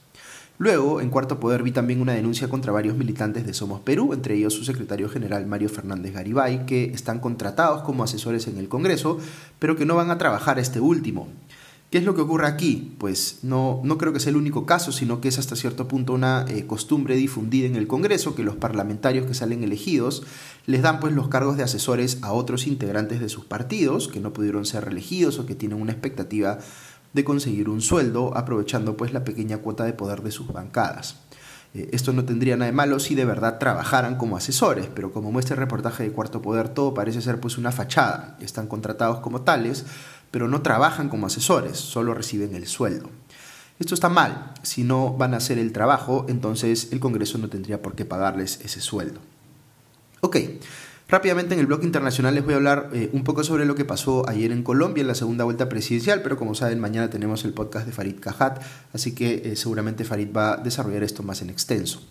Luego, 0.57 1.01
en 1.01 1.09
Cuarto 1.09 1.39
Poder 1.39 1.63
vi 1.63 1.71
también 1.71 1.99
una 1.99 2.13
denuncia 2.13 2.47
contra 2.47 2.71
varios 2.71 2.95
militantes 2.95 3.45
de 3.45 3.53
Somos 3.53 3.81
Perú, 3.81 4.13
entre 4.13 4.35
ellos 4.35 4.53
su 4.53 4.63
secretario 4.63 5.09
general 5.09 5.45
Mario 5.47 5.67
Fernández 5.67 6.13
Garibay, 6.13 6.65
que 6.65 6.85
están 6.85 7.19
contratados 7.19 7.81
como 7.81 8.03
asesores 8.03 8.47
en 8.47 8.57
el 8.57 8.69
Congreso, 8.69 9.19
pero 9.59 9.75
que 9.75 9.85
no 9.85 9.95
van 9.95 10.11
a 10.11 10.17
trabajar 10.17 10.57
este 10.57 10.79
último. 10.79 11.27
¿Qué 11.91 11.99
es 11.99 12.03
lo 12.03 12.15
que 12.15 12.21
ocurre 12.21 12.47
aquí? 12.47 12.95
Pues 12.97 13.39
no, 13.43 13.79
no 13.83 13.97
creo 13.97 14.11
que 14.11 14.19
sea 14.19 14.31
el 14.31 14.37
único 14.37 14.65
caso, 14.65 14.91
sino 14.91 15.21
que 15.21 15.27
es 15.27 15.37
hasta 15.37 15.55
cierto 15.55 15.87
punto 15.87 16.13
una 16.13 16.45
eh, 16.47 16.65
costumbre 16.65 17.15
difundida 17.15 17.67
en 17.67 17.75
el 17.75 17.87
Congreso 17.87 18.33
que 18.33 18.43
los 18.43 18.55
parlamentarios 18.55 19.25
que 19.25 19.33
salen 19.33 19.63
elegidos 19.63 20.23
les 20.65 20.81
dan 20.81 20.99
pues 20.99 21.13
los 21.13 21.27
cargos 21.27 21.57
de 21.57 21.63
asesores 21.63 22.17
a 22.21 22.33
otros 22.33 22.65
integrantes 22.65 23.19
de 23.19 23.29
sus 23.29 23.45
partidos 23.45 24.07
que 24.07 24.19
no 24.19 24.33
pudieron 24.33 24.65
ser 24.65 24.83
reelegidos 24.83 25.37
o 25.37 25.45
que 25.45 25.55
tienen 25.55 25.79
una 25.79 25.91
expectativa 25.91 26.59
de 27.15 27.23
conseguir 27.23 27.69
un 27.69 27.81
sueldo, 27.81 28.35
aprovechando 28.35 28.97
pues 28.97 29.13
la 29.13 29.23
pequeña 29.23 29.59
cuota 29.59 29.85
de 29.85 29.93
poder 29.93 30.21
de 30.21 30.31
sus 30.31 30.51
bancadas. 30.51 31.15
Eh, 31.73 31.89
esto 31.93 32.11
no 32.11 32.25
tendría 32.25 32.57
nada 32.57 32.65
de 32.65 32.75
malo 32.75 32.99
si 32.99 33.15
de 33.15 33.23
verdad 33.23 33.57
trabajaran 33.57 34.17
como 34.17 34.35
asesores, 34.35 34.89
pero 34.93 35.13
como 35.13 35.31
muestra 35.31 35.53
el 35.53 35.61
reportaje 35.61 36.03
de 36.03 36.11
Cuarto 36.11 36.41
Poder, 36.41 36.67
todo 36.67 36.93
parece 36.93 37.21
ser 37.21 37.39
pues 37.39 37.57
una 37.57 37.71
fachada. 37.71 38.37
Están 38.41 38.67
contratados 38.67 39.21
como 39.21 39.43
tales, 39.43 39.85
pero 40.29 40.49
no 40.49 40.61
trabajan 40.61 41.07
como 41.07 41.27
asesores, 41.27 41.77
solo 41.77 42.13
reciben 42.13 42.53
el 42.53 42.67
sueldo. 42.67 43.09
Esto 43.79 43.93
está 43.93 44.09
mal. 44.09 44.51
Si 44.63 44.83
no 44.83 45.13
van 45.13 45.33
a 45.33 45.37
hacer 45.37 45.57
el 45.57 45.71
trabajo, 45.71 46.25
entonces 46.27 46.89
el 46.91 46.99
Congreso 46.99 47.37
no 47.37 47.47
tendría 47.47 47.81
por 47.81 47.95
qué 47.95 48.03
pagarles 48.03 48.59
ese 48.61 48.81
sueldo. 48.81 49.21
Ok, 50.19 50.35
Rápidamente 51.07 51.53
en 51.53 51.59
el 51.59 51.67
bloque 51.67 51.85
internacional 51.85 52.33
les 52.33 52.43
voy 52.43 52.53
a 52.53 52.57
hablar 52.57 52.89
eh, 52.91 53.11
un 53.13 53.23
poco 53.23 53.43
sobre 53.43 53.65
lo 53.65 53.75
que 53.75 53.85
pasó 53.85 54.27
ayer 54.27 54.51
en 54.51 54.63
Colombia 54.63 55.01
en 55.01 55.07
la 55.07 55.13
segunda 55.13 55.43
vuelta 55.43 55.69
presidencial, 55.69 56.23
pero 56.23 56.35
como 56.35 56.55
saben 56.55 56.79
mañana 56.79 57.11
tenemos 57.11 57.45
el 57.45 57.53
podcast 57.53 57.85
de 57.85 57.91
Farid 57.91 58.19
Cajat, 58.19 58.63
así 58.91 59.13
que 59.13 59.51
eh, 59.51 59.55
seguramente 59.55 60.03
Farid 60.03 60.29
va 60.35 60.53
a 60.53 60.57
desarrollar 60.57 61.03
esto 61.03 61.21
más 61.21 61.43
en 61.43 61.51
extenso. 61.51 62.01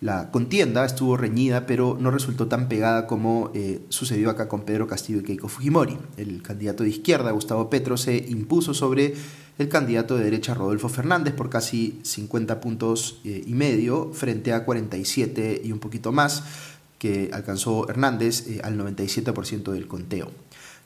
La 0.00 0.32
contienda 0.32 0.84
estuvo 0.84 1.16
reñida, 1.16 1.64
pero 1.64 1.96
no 2.00 2.10
resultó 2.10 2.48
tan 2.48 2.68
pegada 2.68 3.06
como 3.06 3.52
eh, 3.54 3.82
sucedió 3.88 4.30
acá 4.30 4.48
con 4.48 4.62
Pedro 4.62 4.88
Castillo 4.88 5.20
y 5.20 5.22
Keiko 5.22 5.46
Fujimori. 5.46 5.98
El 6.16 6.42
candidato 6.42 6.82
de 6.82 6.88
izquierda, 6.88 7.30
Gustavo 7.30 7.70
Petro, 7.70 7.96
se 7.98 8.16
impuso 8.16 8.74
sobre 8.74 9.14
el 9.58 9.68
candidato 9.68 10.16
de 10.16 10.24
derecha 10.24 10.54
Rodolfo 10.54 10.88
Fernández 10.88 11.34
por 11.34 11.50
casi 11.50 12.00
50 12.02 12.60
puntos 12.60 13.20
y 13.24 13.52
medio 13.52 14.10
frente 14.14 14.54
a 14.54 14.64
47 14.64 15.60
y 15.62 15.70
un 15.70 15.80
poquito 15.80 16.12
más 16.12 16.44
que 17.00 17.30
alcanzó 17.32 17.88
Hernández 17.88 18.46
eh, 18.46 18.60
al 18.62 18.78
97% 18.78 19.72
del 19.72 19.88
conteo. 19.88 20.30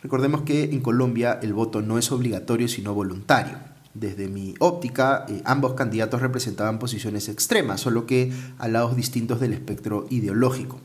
Recordemos 0.00 0.42
que 0.42 0.64
en 0.64 0.80
Colombia 0.80 1.40
el 1.42 1.52
voto 1.52 1.82
no 1.82 1.98
es 1.98 2.12
obligatorio 2.12 2.68
sino 2.68 2.94
voluntario. 2.94 3.58
Desde 3.94 4.28
mi 4.28 4.54
óptica, 4.60 5.26
eh, 5.28 5.42
ambos 5.44 5.74
candidatos 5.74 6.22
representaban 6.22 6.78
posiciones 6.78 7.28
extremas, 7.28 7.80
solo 7.80 8.06
que 8.06 8.32
a 8.58 8.68
lados 8.68 8.96
distintos 8.96 9.40
del 9.40 9.52
espectro 9.52 10.06
ideológico. 10.08 10.80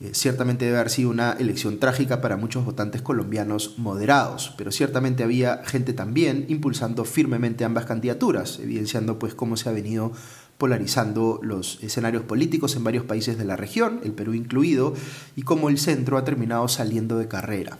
Eh, 0.00 0.10
ciertamente 0.12 0.64
debe 0.64 0.78
haber 0.78 0.90
sido 0.90 1.10
una 1.10 1.34
elección 1.34 1.78
trágica 1.78 2.20
para 2.20 2.36
muchos 2.36 2.64
votantes 2.64 3.00
colombianos 3.00 3.78
moderados, 3.78 4.52
pero 4.58 4.72
ciertamente 4.72 5.22
había 5.22 5.62
gente 5.64 5.92
también 5.92 6.46
impulsando 6.48 7.04
firmemente 7.04 7.64
ambas 7.64 7.86
candidaturas, 7.86 8.58
evidenciando 8.58 9.20
pues 9.20 9.34
cómo 9.34 9.56
se 9.56 9.68
ha 9.68 9.72
venido 9.72 10.10
polarizando 10.58 11.40
los 11.42 11.82
escenarios 11.82 12.22
políticos 12.22 12.76
en 12.76 12.84
varios 12.84 13.04
países 13.04 13.38
de 13.38 13.44
la 13.44 13.56
región, 13.56 14.00
el 14.04 14.12
Perú 14.12 14.34
incluido, 14.34 14.94
y 15.36 15.42
cómo 15.42 15.68
el 15.68 15.78
centro 15.78 16.16
ha 16.16 16.24
terminado 16.24 16.68
saliendo 16.68 17.18
de 17.18 17.28
carrera. 17.28 17.78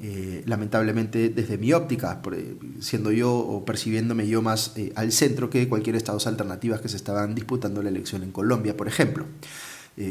Eh, 0.00 0.44
lamentablemente 0.46 1.28
desde 1.28 1.58
mi 1.58 1.72
óptica, 1.72 2.22
eh, 2.32 2.56
siendo 2.78 3.10
yo 3.10 3.36
o 3.36 3.64
percibiéndome 3.64 4.28
yo 4.28 4.42
más 4.42 4.72
eh, 4.76 4.92
al 4.94 5.10
centro 5.10 5.50
que 5.50 5.68
cualquier 5.68 5.96
estados 5.96 6.28
alternativas 6.28 6.80
que 6.80 6.88
se 6.88 6.96
estaban 6.96 7.34
disputando 7.34 7.82
la 7.82 7.88
elección 7.88 8.22
en 8.22 8.30
Colombia, 8.30 8.76
por 8.76 8.86
ejemplo. 8.86 9.26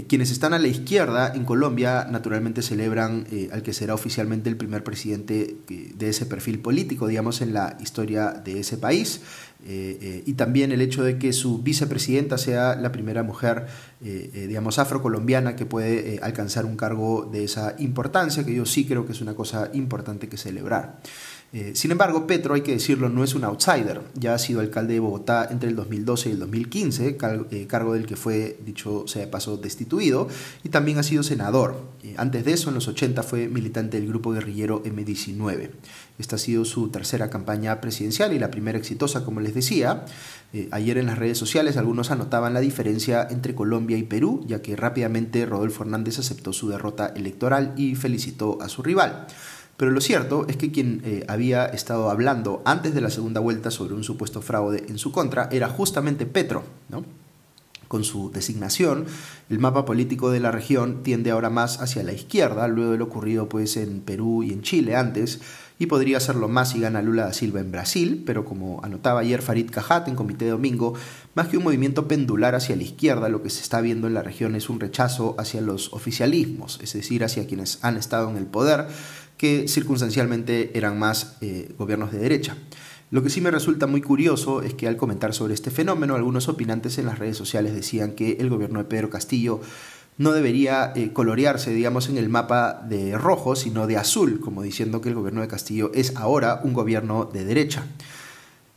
Quienes 0.08 0.32
están 0.32 0.54
a 0.54 0.60
la 0.60 0.68
izquierda 0.68 1.32
en 1.34 1.46
Colombia 1.46 2.08
naturalmente 2.10 2.62
celebran 2.62 3.26
al 3.52 3.64
que 3.64 3.72
será 3.72 3.94
oficialmente 3.94 4.50
el 4.50 4.58
primer 4.58 4.84
presidente 4.84 5.56
de 5.68 6.10
ese 6.10 6.26
perfil 6.26 6.60
político, 6.60 7.08
digamos, 7.08 7.42
en 7.42 7.54
la 7.54 7.78
historia 7.80 8.32
de 8.32 8.60
ese 8.60 8.78
país. 8.78 9.22
Eh, 9.66 9.98
eh, 10.02 10.24
y 10.26 10.34
también 10.34 10.72
el 10.72 10.82
hecho 10.82 11.04
de 11.04 11.18
que 11.18 11.34
su 11.34 11.62
vicepresidenta 11.64 12.38
sea 12.38 12.76
la 12.76 12.92
primera 12.92 13.24
mujer, 13.24 13.66
eh, 14.04 14.46
digamos, 14.48 14.78
afrocolombiana 14.78 15.56
que 15.56 15.66
puede 15.66 16.20
alcanzar 16.22 16.66
un 16.66 16.78
cargo 16.78 17.28
de 17.32 17.44
esa 17.44 17.76
importancia, 17.80 18.46
que 18.46 18.54
yo 18.54 18.66
sí 18.66 18.86
creo 18.86 19.06
que 19.06 19.14
es 19.14 19.22
una 19.22 19.34
cosa 19.34 19.70
importante 19.74 20.30
que 20.30 20.38
celebrar. 20.38 21.00
Eh, 21.54 21.72
sin 21.76 21.92
embargo, 21.92 22.28
Petro, 22.28 22.56
hay 22.56 22.62
que 22.62 22.74
decirlo, 22.74 23.08
no 23.08 23.24
es 23.24 23.34
un 23.34 23.46
outsider. 23.46 24.02
Ya 24.16 24.34
ha 24.34 24.38
sido 24.38 24.60
alcalde 24.60 24.96
de 24.96 25.00
Bogotá 25.00 25.48
entre 25.50 25.70
el 25.70 25.78
2012 25.78 26.30
y 26.30 26.32
el 26.34 26.40
2015, 26.40 27.18
eh, 27.52 27.68
cargo 27.68 27.94
del 27.94 28.06
que 28.06 28.18
fue, 28.18 28.60
dicho 28.66 29.06
sea 29.08 29.22
de 29.22 29.28
paso, 29.28 29.56
destituido, 29.56 30.28
y 30.64 30.70
también 30.70 30.98
ha 30.98 31.04
sido 31.04 31.24
senador. 31.24 31.82
Eh, 32.04 32.16
antes 32.18 32.44
de 32.44 32.52
eso, 32.52 32.70
en 32.70 32.76
los 32.76 32.90
80, 32.90 33.24
fue 33.24 33.48
militante 33.48 33.98
del 33.98 34.10
grupo 34.10 34.32
guerrillero 34.32 34.84
M19. 34.84 35.72
Esta 36.20 36.36
ha 36.36 36.40
sido 36.40 36.66
su 36.66 36.90
tercera 36.90 37.30
campaña 37.30 37.80
presidencial 37.80 38.34
y 38.34 38.40
la 38.40 38.52
primera 38.52 38.78
exitosa, 38.78 39.24
como 39.24 39.40
les 39.40 39.54
decía. 39.54 40.06
ayer 40.72 40.98
en 40.98 41.06
las 41.06 41.18
redes 41.18 41.38
sociales 41.38 41.78
algunos 41.78 42.10
anotaban 42.10 42.54
la 42.54 42.62
diferencia 42.62 43.28
entre 43.30 43.54
Colombia 43.54 43.98
y 43.98 44.04
Perú, 44.04 44.44
ya 44.48 44.62
que 44.62 44.76
rápidamente 44.76 45.46
Rodolfo 45.46 45.84
Hernández 45.84 46.20
aceptó 46.20 46.54
su 46.54 46.70
derrota 46.70 47.14
electoral 47.16 47.74
y 47.78 47.96
felicitó 47.96 48.60
a 48.62 48.70
su 48.70 48.82
rival. 48.82 49.28
Pero 49.78 49.92
lo 49.92 50.02
cierto 50.02 50.46
es 50.50 50.58
que 50.58 50.72
quien 50.72 51.02
eh, 51.06 51.24
había 51.28 51.68
estado 51.68 52.10
hablando 52.10 52.64
antes 52.66 52.96
de 52.96 53.02
la 53.02 53.12
segunda 53.12 53.40
vuelta 53.40 53.70
sobre 53.70 53.94
un 53.94 54.04
supuesto 54.04 54.42
fraude 54.42 54.86
en 54.90 54.98
su 54.98 55.12
contra 55.12 55.48
era 55.52 55.70
justamente 55.70 56.26
Petro. 56.26 56.64
¿no? 56.90 57.06
Con 57.88 58.04
su 58.04 58.32
designación, 58.32 59.06
el 59.50 59.60
mapa 59.60 59.86
político 59.86 60.32
de 60.32 60.40
la 60.40 60.52
región 60.52 61.04
tiende 61.04 61.32
ahora 61.32 61.50
más 61.50 61.80
hacia 61.80 62.04
la 62.04 62.12
izquierda, 62.12 62.68
luego 62.68 62.92
de 62.92 62.98
lo 62.98 63.06
ocurrido 63.06 63.48
pues, 63.48 63.78
en 63.78 64.02
Perú 64.02 64.44
y 64.44 64.52
en 64.52 64.62
Chile 64.62 64.96
antes, 64.96 65.40
y 65.80 65.86
podría 65.86 66.20
serlo 66.20 66.50
más 66.50 66.72
si 66.72 66.82
gana 66.82 67.02
Lula 67.02 67.26
da 67.26 67.34
Silva 67.34 67.60
en 67.60 67.72
Brasil, 67.72 68.24
pero 68.26 68.44
como 68.44 68.84
anotaba 68.84 69.22
ayer 69.22 69.42
Farid 69.42 69.70
Cajat 69.70 70.08
en 70.08 70.16
Comité 70.16 70.46
de 70.46 70.52
Domingo, 70.52 70.96
más 71.36 71.48
que 71.48 71.58
un 71.58 71.64
movimiento 71.64 72.08
pendular 72.08 72.56
hacia 72.56 72.76
la 72.76 72.84
izquierda, 72.84 73.30
lo 73.30 73.44
que 73.44 73.52
se 73.52 73.62
está 73.62 73.80
viendo 73.80 74.08
en 74.08 74.16
la 74.16 74.24
región 74.24 74.56
es 74.56 74.70
un 74.70 74.80
rechazo 74.80 75.36
hacia 75.38 75.62
los 75.62 75.94
oficialismos, 75.94 76.80
es 76.82 76.94
decir, 76.94 77.24
hacia 77.24 77.48
quienes 77.48 77.80
han 77.84 77.96
estado 77.96 78.30
en 78.30 78.38
el 78.38 78.48
poder, 78.48 78.88
que 79.38 79.68
circunstancialmente 79.68 80.78
eran 80.78 81.00
más 81.00 81.38
eh, 81.42 81.74
gobiernos 81.78 82.12
de 82.12 82.20
derecha. 82.20 82.58
Lo 83.10 83.24
que 83.24 83.30
sí 83.30 83.40
me 83.40 83.52
resulta 83.52 83.88
muy 83.88 84.02
curioso 84.02 84.62
es 84.62 84.74
que 84.74 84.88
al 84.88 84.98
comentar 84.98 85.34
sobre 85.34 85.54
este 85.54 85.72
fenómeno, 85.72 86.16
algunos 86.16 86.50
opinantes 86.50 86.98
en 86.98 87.06
las 87.06 87.20
redes 87.20 87.38
sociales 87.38 87.74
decían 87.74 88.12
que 88.12 88.34
el 88.40 88.50
gobierno 88.50 88.80
de 88.80 88.86
Pedro 88.86 89.10
Castillo 89.10 89.62
no 90.18 90.34
debería 90.34 90.92
eh, 90.96 91.14
colorearse, 91.14 91.72
digamos, 91.72 92.10
en 92.10 92.18
el 92.18 92.28
mapa 92.28 92.84
de 92.90 93.18
rojo, 93.18 93.56
sino 93.56 93.88
de 93.88 93.98
azul, 93.98 94.40
como 94.42 94.64
diciendo 94.64 95.00
que 95.00 95.10
el 95.10 95.16
gobierno 95.16 95.42
de 95.42 95.48
Castillo 95.48 95.92
es 95.94 96.16
ahora 96.16 96.60
un 96.64 96.74
gobierno 96.74 97.30
de 97.32 97.46
derecha. 97.46 97.86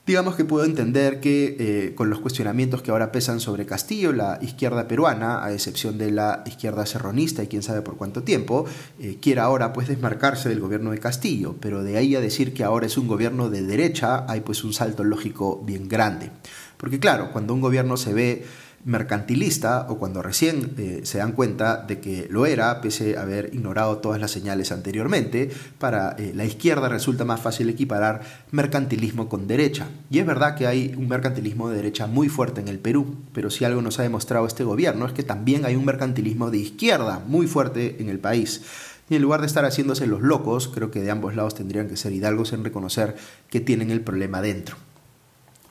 Digamos 0.07 0.35
que 0.35 0.45
puedo 0.45 0.65
entender 0.65 1.21
que 1.21 1.57
eh, 1.59 1.95
con 1.95 2.11
los 2.11 2.21
cuestionamientos 2.21 2.83
que 2.83 2.91
ahora 2.91 3.13
pesan 3.13 3.39
sobre 3.39 3.67
Castillo, 3.67 4.13
la 4.13 4.39
izquierda 4.41 4.89
peruana, 4.89 5.45
a 5.45 5.53
excepción 5.53 5.99
de 5.99 6.11
la 6.11 6.43
izquierda 6.47 6.87
serronista 6.87 7.43
y 7.43 7.49
quién 7.49 7.63
sabe 7.63 7.83
por 7.83 7.97
cuánto 7.97 8.23
tiempo, 8.23 8.65
eh, 8.99 9.19
quiera 9.21 9.45
ahora 9.45 9.73
pues 9.73 9.89
desmarcarse 9.89 10.49
del 10.49 10.59
gobierno 10.59 10.91
de 10.91 10.99
Castillo, 10.99 11.55
pero 11.61 11.85
de 11.85 11.99
ahí 11.99 12.17
a 12.17 12.21
decir 12.21 12.55
que 12.55 12.65
ahora 12.65 12.87
es 12.87 12.97
un 12.97 13.07
gobierno 13.07 13.51
de 13.51 13.63
derecha 13.63 14.25
hay 14.27 14.41
pues 14.41 14.65
un 14.65 14.73
salto 14.73 15.05
lógico 15.05 15.63
bien 15.65 15.87
grande. 15.87 16.31
Porque 16.77 16.99
claro, 16.99 17.31
cuando 17.31 17.53
un 17.53 17.61
gobierno 17.61 17.99
se 17.99 18.15
ve 18.15 18.47
mercantilista 18.85 19.87
o 19.89 19.99
cuando 19.99 20.23
recién 20.23 20.73
eh, 20.79 21.01
se 21.05 21.19
dan 21.19 21.33
cuenta 21.33 21.77
de 21.77 22.01
que 22.01 22.27
lo 22.31 22.47
era, 22.47 22.81
pese 22.81 23.17
a 23.17 23.23
haber 23.23 23.51
ignorado 23.53 23.99
todas 23.99 24.21
las 24.21 24.31
señales 24.31 24.73
anteriormente, 24.73 25.51
para 25.79 26.13
eh, 26.19 26.33
la 26.35 26.45
izquierda 26.45 26.89
resulta 26.89 27.25
más 27.25 27.41
fácil 27.41 27.69
equiparar 27.69 28.23
mercantilismo 28.51 29.29
con 29.29 29.47
derecha. 29.47 29.89
Y 30.11 30.19
es 30.19 30.27
verdad 30.27 30.57
que 30.57 30.67
hay 30.67 30.95
un 30.97 31.09
mercantilismo 31.09 31.69
de 31.69 31.77
derecha 31.77 32.07
muy 32.07 32.29
fuerte 32.29 32.61
en 32.61 32.69
el 32.69 32.79
Perú, 32.79 33.17
pero 33.33 33.51
si 33.51 33.65
algo 33.65 33.83
nos 33.83 33.99
ha 33.99 34.03
demostrado 34.03 34.47
este 34.47 34.65
gobierno 34.65 35.07
es 35.07 35.13
que 35.13 35.23
también 35.23 35.65
hay 35.67 35.77
un 35.77 35.85
mercantilismo 35.85 36.51
de 36.51 36.59
izquierda 36.59 37.23
muy 37.27 37.47
fuerte 37.47 37.97
en 38.01 38.09
el 38.09 38.19
país. 38.19 38.63
Y 39.11 39.17
en 39.17 39.23
lugar 39.23 39.41
de 39.41 39.49
estar 39.49 39.65
haciéndose 39.65 40.07
los 40.07 40.23
locos, 40.23 40.69
creo 40.69 40.93
que 40.93 41.03
de 41.03 41.11
ambos 41.11 41.35
lados 41.35 41.57
tendrían 41.57 41.89
que 41.89 41.97
ser 41.97 42.13
hidalgos 42.13 42.53
en 42.53 42.63
reconocer 42.65 43.17
que 43.51 43.61
tienen 43.61 43.91
el 43.91 44.03
problema 44.03 44.41
dentro. 44.41 44.77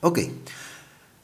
Ok. 0.02 0.20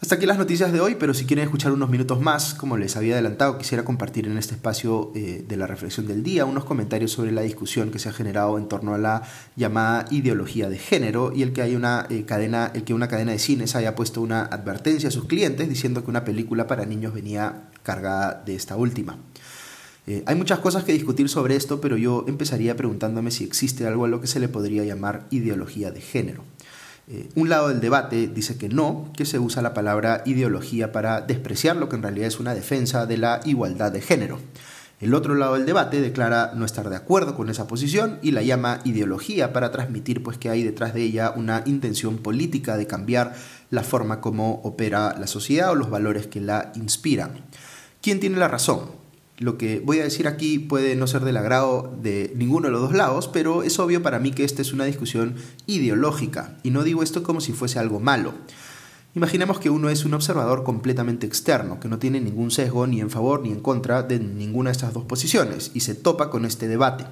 Hasta 0.06 0.18
aquí 0.18 0.28
las 0.28 0.38
noticias 0.38 0.72
de 0.72 0.82
hoy, 0.82 0.98
pero 1.00 1.16
si 1.16 1.26
quieren 1.26 1.46
escuchar 1.46 1.72
unos 1.72 1.90
minutos 1.90 2.22
más, 2.22 2.54
como 2.54 2.78
les 2.78 2.96
había 2.96 3.16
adelantado, 3.16 3.58
quisiera 3.58 3.84
compartir 3.84 4.28
en 4.28 4.38
este 4.38 4.54
espacio 4.54 5.12
eh, 5.16 5.44
de 5.48 5.58
la 5.58 5.66
reflexión 5.66 6.06
del 6.06 6.22
día 6.22 6.46
unos 6.46 6.64
comentarios 6.64 7.12
sobre 7.12 7.32
la 7.32 7.42
discusión 7.42 7.90
que 7.90 7.98
se 7.98 8.10
ha 8.10 8.14
generado 8.14 8.60
en 8.60 8.68
torno 8.68 8.94
a 8.94 9.00
la 9.00 9.24
llamada 9.56 10.06
ideología 10.12 10.70
de 10.70 10.78
género 10.78 11.32
y 11.36 11.42
el 11.42 11.54
que 11.54 11.64
hay 11.64 11.76
una 11.76 12.06
eh, 12.12 12.24
cadena, 12.24 12.70
el 12.76 12.84
que 12.84 12.94
una 12.94 13.08
cadena 13.08 13.32
de 13.32 13.40
cines 13.40 13.76
haya 13.76 13.96
puesto 13.96 14.22
una 14.22 14.44
advertencia 14.44 15.10
a 15.10 15.12
sus 15.12 15.26
clientes 15.26 15.68
diciendo 15.68 16.04
que 16.04 16.12
una 16.12 16.24
película 16.24 16.68
para 16.68 16.86
niños 16.86 17.12
venía 17.12 17.72
cargada 17.82 18.44
de 18.46 18.54
esta 18.54 18.76
última. 18.76 19.18
Eh, 20.06 20.22
hay 20.28 20.36
muchas 20.36 20.60
cosas 20.60 20.84
que 20.84 20.94
discutir 20.94 21.30
sobre 21.30 21.56
esto, 21.56 21.82
pero 21.82 21.98
yo 21.98 22.26
empezaría 22.28 22.78
preguntándome 22.78 23.32
si 23.32 23.44
existe 23.44 23.88
algo 23.88 24.06
a 24.06 24.08
lo 24.08 24.22
que 24.22 24.28
se 24.28 24.40
le 24.40 24.50
podría 24.50 24.84
llamar 24.84 25.26
ideología 25.32 25.90
de 25.90 26.02
género. 26.02 26.44
Eh, 27.08 27.30
un 27.36 27.50
lado 27.50 27.68
del 27.70 27.82
debate 27.82 28.28
dice 28.28 28.58
que 28.58 28.68
no, 28.68 29.12
que 29.16 29.26
se 29.26 29.38
usa 29.38 29.62
la 29.62 29.76
palabra 29.76 30.24
ideología 30.26 30.92
para 30.92 31.22
despreciar 31.22 31.76
lo 31.76 31.88
que 31.88 31.96
en 31.96 32.04
realidad 32.04 32.28
es 32.28 32.40
una 32.40 32.56
defensa 32.56 33.06
de 33.06 33.18
la 33.18 33.42
igualdad 33.46 33.92
de 33.92 34.02
género. 34.02 34.40
El 35.02 35.14
otro 35.14 35.36
lado 35.36 35.56
del 35.56 35.66
debate 35.66 36.02
declara 36.02 36.54
no 36.56 36.66
estar 36.66 36.90
de 36.90 36.96
acuerdo 36.96 37.36
con 37.36 37.50
esa 37.50 37.68
posición 37.68 38.18
y 38.22 38.32
la 38.32 38.42
llama 38.42 38.80
ideología 38.86 39.54
para 39.54 39.72
transmitir 39.72 40.24
pues 40.24 40.38
que 40.38 40.50
hay 40.50 40.64
detrás 40.64 40.94
de 40.94 41.04
ella 41.04 41.34
una 41.36 41.64
intención 41.66 42.18
política 42.18 42.78
de 42.78 42.88
cambiar 42.88 43.36
la 43.70 43.84
forma 43.84 44.22
como 44.22 44.62
opera 44.64 45.16
la 45.20 45.28
sociedad 45.28 45.72
o 45.72 45.76
los 45.76 45.90
valores 45.90 46.28
que 46.28 46.40
la 46.40 46.72
inspiran. 46.76 47.46
¿Quién 48.02 48.20
tiene 48.20 48.38
la 48.38 48.48
razón? 48.48 49.05
Lo 49.38 49.58
que 49.58 49.82
voy 49.82 50.00
a 50.00 50.04
decir 50.04 50.28
aquí 50.28 50.60
puede 50.60 50.96
no 50.96 51.08
ser 51.08 51.26
del 51.26 51.36
agrado 51.36 51.94
de 52.02 52.32
ninguno 52.36 52.68
de 52.68 52.72
los 52.72 52.82
dos 52.82 52.94
lados, 52.94 53.28
pero 53.28 53.64
es 53.64 53.78
obvio 53.80 54.02
para 54.02 54.20
mí 54.20 54.32
que 54.32 54.46
esta 54.46 54.62
es 54.62 54.72
una 54.72 54.86
discusión 54.86 55.36
ideológica, 55.68 56.58
y 56.64 56.70
no 56.70 56.84
digo 56.84 57.04
esto 57.04 57.22
como 57.22 57.42
si 57.42 57.52
fuese 57.52 57.78
algo 57.78 58.00
malo. 58.00 58.34
Imaginemos 59.14 59.60
que 59.60 59.70
uno 59.70 59.90
es 59.90 60.06
un 60.06 60.14
observador 60.14 60.64
completamente 60.64 61.28
externo, 61.28 61.82
que 61.82 61.90
no 61.90 62.00
tiene 62.00 62.22
ningún 62.22 62.50
sesgo 62.50 62.88
ni 62.88 63.02
en 63.02 63.10
favor 63.10 63.42
ni 63.42 63.52
en 63.52 63.60
contra 63.60 64.04
de 64.04 64.20
ninguna 64.20 64.70
de 64.70 64.74
estas 64.74 64.94
dos 64.94 65.04
posiciones, 65.04 65.72
y 65.74 65.82
se 65.82 65.96
topa 65.96 66.30
con 66.30 66.46
este 66.46 66.70
debate. 66.70 67.06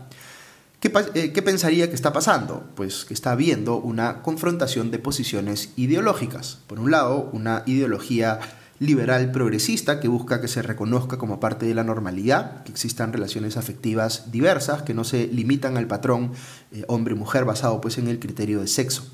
¿Qué, 0.79 0.91
eh, 1.15 1.31
¿Qué, 1.33 1.41
pensaría 1.41 1.89
que 1.89 1.95
está 1.95 2.11
pasando? 2.11 2.69
Pues 2.75 3.05
que 3.05 3.13
está 3.13 3.31
habiendo 3.31 3.77
una 3.77 4.21
confrontación 4.21 4.91
de 4.91 4.99
posiciones 4.99 5.71
ideológicas. 5.77 6.59
Por 6.67 6.79
un 6.79 6.91
lado, 6.91 7.29
una 7.31 7.63
ideología 7.65 8.41
liberal 8.85 9.31
progresista 9.31 9.99
que 9.99 10.07
busca 10.07 10.41
que 10.41 10.47
se 10.47 10.61
reconozca 10.61 11.17
como 11.17 11.39
parte 11.39 11.65
de 11.65 11.73
la 11.73 11.83
normalidad, 11.83 12.63
que 12.63 12.71
existan 12.71 13.13
relaciones 13.13 13.57
afectivas 13.57 14.31
diversas 14.31 14.81
que 14.83 14.93
no 14.93 15.03
se 15.03 15.27
limitan 15.27 15.77
al 15.77 15.87
patrón 15.87 16.31
eh, 16.71 16.83
hombre-mujer 16.87 17.45
basado 17.45 17.79
pues 17.81 17.97
en 17.97 18.07
el 18.07 18.19
criterio 18.19 18.59
de 18.59 18.67
sexo. 18.67 19.11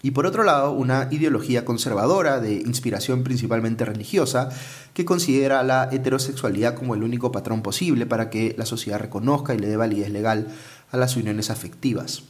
Y 0.00 0.12
por 0.12 0.26
otro 0.26 0.44
lado, 0.44 0.72
una 0.72 1.08
ideología 1.10 1.64
conservadora 1.64 2.38
de 2.38 2.54
inspiración 2.54 3.24
principalmente 3.24 3.84
religiosa 3.84 4.48
que 4.94 5.04
considera 5.04 5.62
la 5.64 5.88
heterosexualidad 5.90 6.74
como 6.74 6.94
el 6.94 7.02
único 7.02 7.32
patrón 7.32 7.62
posible 7.62 8.06
para 8.06 8.30
que 8.30 8.54
la 8.56 8.64
sociedad 8.64 9.00
reconozca 9.00 9.54
y 9.54 9.58
le 9.58 9.66
dé 9.66 9.76
validez 9.76 10.10
legal 10.10 10.48
a 10.92 10.96
las 10.96 11.16
uniones 11.16 11.50
afectivas. 11.50 12.22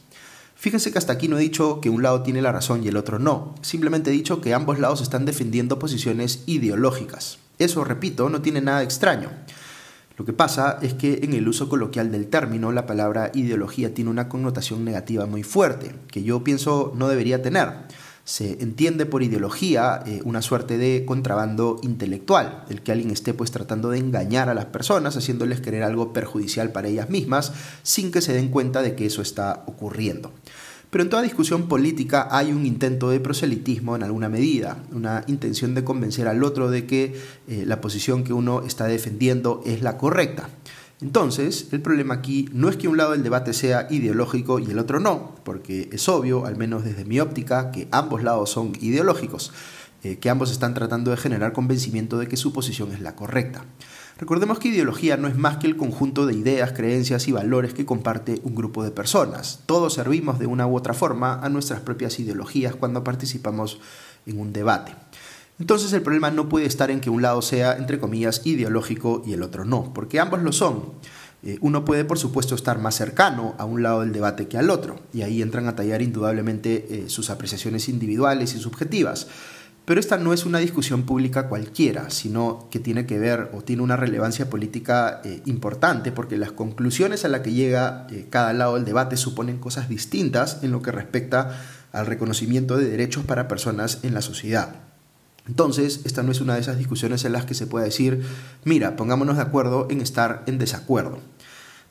Fíjense 0.59 0.91
que 0.91 0.97
hasta 0.97 1.13
aquí 1.13 1.29
no 1.29 1.37
he 1.37 1.41
dicho 1.41 1.79
que 1.79 1.89
un 1.89 2.03
lado 2.03 2.21
tiene 2.21 2.41
la 2.41 2.51
razón 2.51 2.83
y 2.83 2.89
el 2.89 2.97
otro 2.97 3.17
no, 3.17 3.55
simplemente 3.61 4.09
he 4.09 4.13
dicho 4.13 4.41
que 4.41 4.53
ambos 4.53 4.77
lados 4.77 4.99
están 4.99 5.23
defendiendo 5.23 5.79
posiciones 5.79 6.43
ideológicas. 6.47 7.39
Eso, 7.59 7.85
repito, 7.85 8.29
no 8.29 8.41
tiene 8.41 8.59
nada 8.59 8.83
extraño. 8.83 9.29
Lo 10.17 10.25
que 10.25 10.33
pasa 10.33 10.77
es 10.81 10.95
que 10.95 11.21
en 11.23 11.31
el 11.31 11.47
uso 11.47 11.69
coloquial 11.69 12.11
del 12.11 12.27
término, 12.27 12.73
la 12.73 12.85
palabra 12.85 13.31
ideología 13.33 13.93
tiene 13.93 14.09
una 14.09 14.27
connotación 14.27 14.83
negativa 14.83 15.25
muy 15.25 15.43
fuerte, 15.43 15.95
que 16.11 16.23
yo 16.23 16.43
pienso 16.43 16.91
no 16.93 17.07
debería 17.07 17.41
tener. 17.41 17.69
Se 18.29 18.61
entiende 18.61 19.07
por 19.07 19.23
ideología 19.23 20.03
eh, 20.05 20.21
una 20.23 20.43
suerte 20.43 20.77
de 20.77 21.03
contrabando 21.03 21.79
intelectual, 21.81 22.63
el 22.69 22.83
que 22.83 22.91
alguien 22.91 23.09
esté 23.09 23.33
pues 23.33 23.49
tratando 23.49 23.89
de 23.89 23.97
engañar 23.97 24.49
a 24.49 24.53
las 24.53 24.65
personas, 24.65 25.17
haciéndoles 25.17 25.61
querer 25.61 25.81
algo 25.81 26.13
perjudicial 26.13 26.71
para 26.71 26.89
ellas 26.89 27.09
mismas, 27.09 27.53
sin 27.81 28.11
que 28.11 28.21
se 28.21 28.33
den 28.33 28.49
cuenta 28.49 28.83
de 28.83 28.93
que 28.93 29.07
eso 29.07 29.23
está 29.23 29.63
ocurriendo. 29.65 30.31
Pero 30.91 31.03
en 31.03 31.09
toda 31.09 31.23
discusión 31.23 31.67
política 31.67 32.27
hay 32.29 32.51
un 32.51 32.67
intento 32.67 33.09
de 33.09 33.19
proselitismo 33.19 33.95
en 33.95 34.03
alguna 34.03 34.29
medida, 34.29 34.77
una 34.91 35.23
intención 35.25 35.73
de 35.73 35.83
convencer 35.83 36.27
al 36.27 36.43
otro 36.43 36.69
de 36.69 36.85
que 36.85 37.19
eh, 37.47 37.63
la 37.65 37.81
posición 37.81 38.23
que 38.23 38.33
uno 38.33 38.61
está 38.61 38.85
defendiendo 38.85 39.63
es 39.65 39.81
la 39.81 39.97
correcta. 39.97 40.49
Entonces, 41.01 41.69
el 41.71 41.81
problema 41.81 42.15
aquí 42.15 42.49
no 42.51 42.67
es 42.67 42.75
que 42.75 42.89
un 42.89 42.97
lado 42.97 43.11
del 43.11 43.23
debate 43.23 43.53
sea 43.53 43.87
ideológico 43.89 44.59
y 44.59 44.65
el 44.65 44.79
otro 44.79 44.99
no, 44.99 45.35
porque 45.43 45.89
es 45.93 46.09
obvio, 46.09 46.45
al 46.45 46.57
menos 46.57 46.83
desde 46.83 47.05
mi 47.05 47.21
óptica, 47.21 47.71
que 47.71 47.87
ambos 47.91 48.21
lados 48.21 48.49
son 48.49 48.73
ideológicos, 48.81 49.53
eh, 50.03 50.17
que 50.17 50.29
ambos 50.29 50.51
están 50.51 50.73
tratando 50.73 51.11
de 51.11 51.17
generar 51.17 51.53
convencimiento 51.53 52.17
de 52.17 52.27
que 52.27 52.35
su 52.35 52.51
posición 52.51 52.91
es 52.91 52.99
la 52.99 53.15
correcta. 53.15 53.63
Recordemos 54.17 54.59
que 54.59 54.67
ideología 54.67 55.15
no 55.15 55.29
es 55.29 55.37
más 55.37 55.57
que 55.57 55.67
el 55.67 55.77
conjunto 55.77 56.25
de 56.25 56.35
ideas, 56.35 56.73
creencias 56.73 57.29
y 57.29 57.31
valores 57.31 57.73
que 57.73 57.85
comparte 57.85 58.41
un 58.43 58.53
grupo 58.53 58.83
de 58.83 58.91
personas. 58.91 59.61
Todos 59.65 59.93
servimos 59.93 60.39
de 60.39 60.47
una 60.47 60.67
u 60.67 60.75
otra 60.75 60.93
forma 60.93 61.39
a 61.41 61.47
nuestras 61.47 61.79
propias 61.79 62.19
ideologías 62.19 62.75
cuando 62.75 63.05
participamos 63.05 63.79
en 64.25 64.37
un 64.37 64.51
debate. 64.51 64.93
Entonces 65.59 65.91
el 65.91 66.01
problema 66.01 66.31
no 66.31 66.47
puede 66.47 66.65
estar 66.65 66.89
en 66.89 67.01
que 67.01 67.09
un 67.09 67.21
lado 67.21 67.41
sea, 67.41 67.77
entre 67.77 67.99
comillas, 67.99 68.41
ideológico 68.45 69.21
y 69.25 69.33
el 69.33 69.43
otro 69.43 69.65
no, 69.65 69.93
porque 69.93 70.19
ambos 70.19 70.41
lo 70.41 70.53
son. 70.53 70.93
Eh, 71.43 71.57
uno 71.61 71.85
puede, 71.85 72.05
por 72.05 72.17
supuesto, 72.17 72.55
estar 72.55 72.79
más 72.79 72.95
cercano 72.95 73.55
a 73.57 73.65
un 73.65 73.83
lado 73.83 74.01
del 74.01 74.11
debate 74.11 74.47
que 74.47 74.57
al 74.57 74.69
otro, 74.69 74.99
y 75.13 75.21
ahí 75.21 75.41
entran 75.41 75.67
a 75.67 75.75
tallar 75.75 76.01
indudablemente 76.01 76.87
eh, 76.89 77.09
sus 77.09 77.29
apreciaciones 77.29 77.89
individuales 77.89 78.55
y 78.55 78.59
subjetivas. 78.59 79.27
Pero 79.85 79.99
esta 79.99 80.17
no 80.17 80.33
es 80.33 80.45
una 80.45 80.59
discusión 80.59 81.03
pública 81.03 81.47
cualquiera, 81.47 82.09
sino 82.09 82.67
que 82.69 82.79
tiene 82.79 83.05
que 83.05 83.17
ver 83.17 83.49
o 83.53 83.61
tiene 83.61 83.81
una 83.81 83.97
relevancia 83.97 84.49
política 84.49 85.21
eh, 85.25 85.41
importante, 85.45 86.11
porque 86.11 86.37
las 86.37 86.51
conclusiones 86.51 87.25
a 87.25 87.29
las 87.29 87.41
que 87.41 87.53
llega 87.53 88.05
cada 88.29 88.53
lado 88.53 88.75
del 88.75 88.85
debate 88.85 89.17
suponen 89.17 89.57
cosas 89.57 89.89
distintas 89.89 90.59
en 90.61 90.71
lo 90.71 90.81
que 90.81 90.91
respecta 90.91 91.59
al 91.91 92.05
reconocimiento 92.05 92.77
de 92.77 92.89
derechos 92.89 93.23
para 93.23 93.47
personas 93.47 93.99
en 94.03 94.13
la 94.13 94.21
sociedad. 94.21 94.88
Entonces, 95.47 96.01
esta 96.05 96.23
no 96.23 96.31
es 96.31 96.41
una 96.41 96.55
de 96.55 96.61
esas 96.61 96.77
discusiones 96.77 97.25
en 97.25 97.33
las 97.33 97.45
que 97.45 97.53
se 97.53 97.67
puede 97.67 97.85
decir, 97.85 98.23
mira, 98.63 98.95
pongámonos 98.95 99.37
de 99.37 99.43
acuerdo 99.43 99.87
en 99.89 100.01
estar 100.01 100.43
en 100.45 100.59
desacuerdo. 100.59 101.19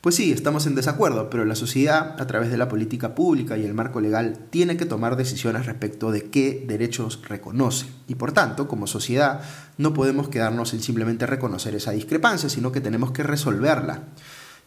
Pues 0.00 0.14
sí, 0.14 0.30
estamos 0.30 0.64
en 0.66 0.76
desacuerdo, 0.76 1.28
pero 1.28 1.44
la 1.44 1.56
sociedad, 1.56 2.14
a 2.20 2.26
través 2.28 2.52
de 2.52 2.56
la 2.56 2.68
política 2.68 3.16
pública 3.16 3.58
y 3.58 3.64
el 3.64 3.74
marco 3.74 4.00
legal, 4.00 4.38
tiene 4.50 4.76
que 4.76 4.86
tomar 4.86 5.16
decisiones 5.16 5.66
respecto 5.66 6.12
de 6.12 6.30
qué 6.30 6.64
derechos 6.68 7.20
reconoce. 7.28 7.86
Y 8.06 8.14
por 8.14 8.30
tanto, 8.30 8.68
como 8.68 8.86
sociedad, 8.86 9.40
no 9.76 9.94
podemos 9.94 10.28
quedarnos 10.28 10.72
en 10.72 10.82
simplemente 10.82 11.26
reconocer 11.26 11.74
esa 11.74 11.90
discrepancia, 11.90 12.48
sino 12.48 12.70
que 12.70 12.80
tenemos 12.80 13.10
que 13.10 13.24
resolverla. 13.24 14.04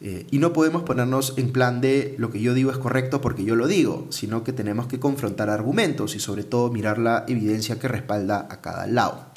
Eh, 0.04 0.26
y 0.32 0.40
no 0.40 0.52
podemos 0.52 0.82
ponernos 0.82 1.36
en 1.38 1.52
plan 1.52 1.80
de 1.80 2.16
lo 2.18 2.32
que 2.32 2.42
yo 2.42 2.56
digo 2.56 2.72
es 2.72 2.78
correcto 2.78 3.22
porque 3.22 3.44
yo 3.44 3.56
lo 3.56 3.68
digo, 3.68 4.08
sino 4.10 4.44
que 4.44 4.52
tenemos 4.52 4.88
que 4.88 5.00
confrontar 5.00 5.52
argumentos 5.52 6.16
y 6.16 6.20
sobre 6.20 6.44
todo 6.44 6.72
mirar 6.72 6.98
la 6.98 7.24
evidencia 7.28 7.78
que 7.78 7.88
respalda 7.88 8.48
a 8.50 8.62
cada 8.62 8.88
lado. 8.88 9.28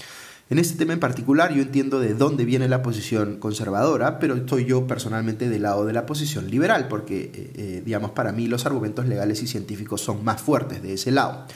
En 0.48 0.58
este 0.58 0.76
tema 0.76 0.92
en 0.92 1.00
particular 1.00 1.52
yo 1.52 1.62
entiendo 1.62 2.00
de 2.00 2.14
dónde 2.14 2.44
viene 2.44 2.68
la 2.68 2.82
posición 2.82 3.38
conservadora, 3.38 4.18
pero 4.18 4.34
estoy 4.34 4.64
yo 4.64 4.86
personalmente 4.86 5.48
del 5.48 5.62
lado 5.62 5.84
de 5.84 5.92
la 5.92 6.06
posición 6.06 6.50
liberal, 6.50 6.88
porque, 6.88 7.30
eh, 7.34 7.52
eh, 7.56 7.82
digamos, 7.84 8.12
para 8.12 8.32
mí 8.32 8.46
los 8.46 8.64
argumentos 8.64 9.06
legales 9.06 9.42
y 9.42 9.46
científicos 9.46 10.00
son 10.00 10.24
más 10.24 10.40
fuertes 10.40 10.82
de 10.82 10.94
ese 10.94 11.10
lado. 11.10 11.46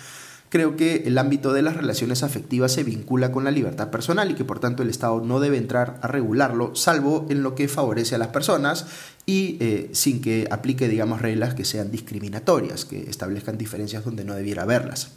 Creo 0.51 0.77
que 0.77 1.03
el 1.07 1.19
ámbito 1.19 1.53
de 1.53 1.63
las 1.63 1.77
relaciones 1.77 2.23
afectivas 2.23 2.73
se 2.73 2.83
vincula 2.83 3.33
con 3.33 3.45
la 3.45 3.51
libertad 3.51 3.91
personal 3.91 4.31
y 4.31 4.35
que 4.35 4.45
por 4.45 4.61
tanto 4.61 4.83
el 4.83 4.89
Estado 4.89 5.21
no 5.21 5.41
debe 5.41 5.59
entrar 5.59 5.99
a 6.01 6.09
regularlo, 6.09 6.75
salvo 6.75 7.27
en 7.29 7.43
lo 7.43 7.55
que 7.55 7.69
favorece 7.69 8.15
a 8.15 8.19
las 8.19 8.29
personas 8.29 8.87
y 9.27 9.59
eh, 9.61 9.91
sin 9.93 10.23
que 10.23 10.49
aplique, 10.51 10.89
digamos, 10.89 11.21
reglas 11.21 11.53
que 11.53 11.67
sean 11.67 11.91
discriminatorias, 11.91 12.87
que 12.87 13.11
establezcan 13.11 13.59
diferencias 13.59 14.05
donde 14.05 14.25
no 14.25 14.35
debiera 14.35 14.63
haberlas. 14.63 15.13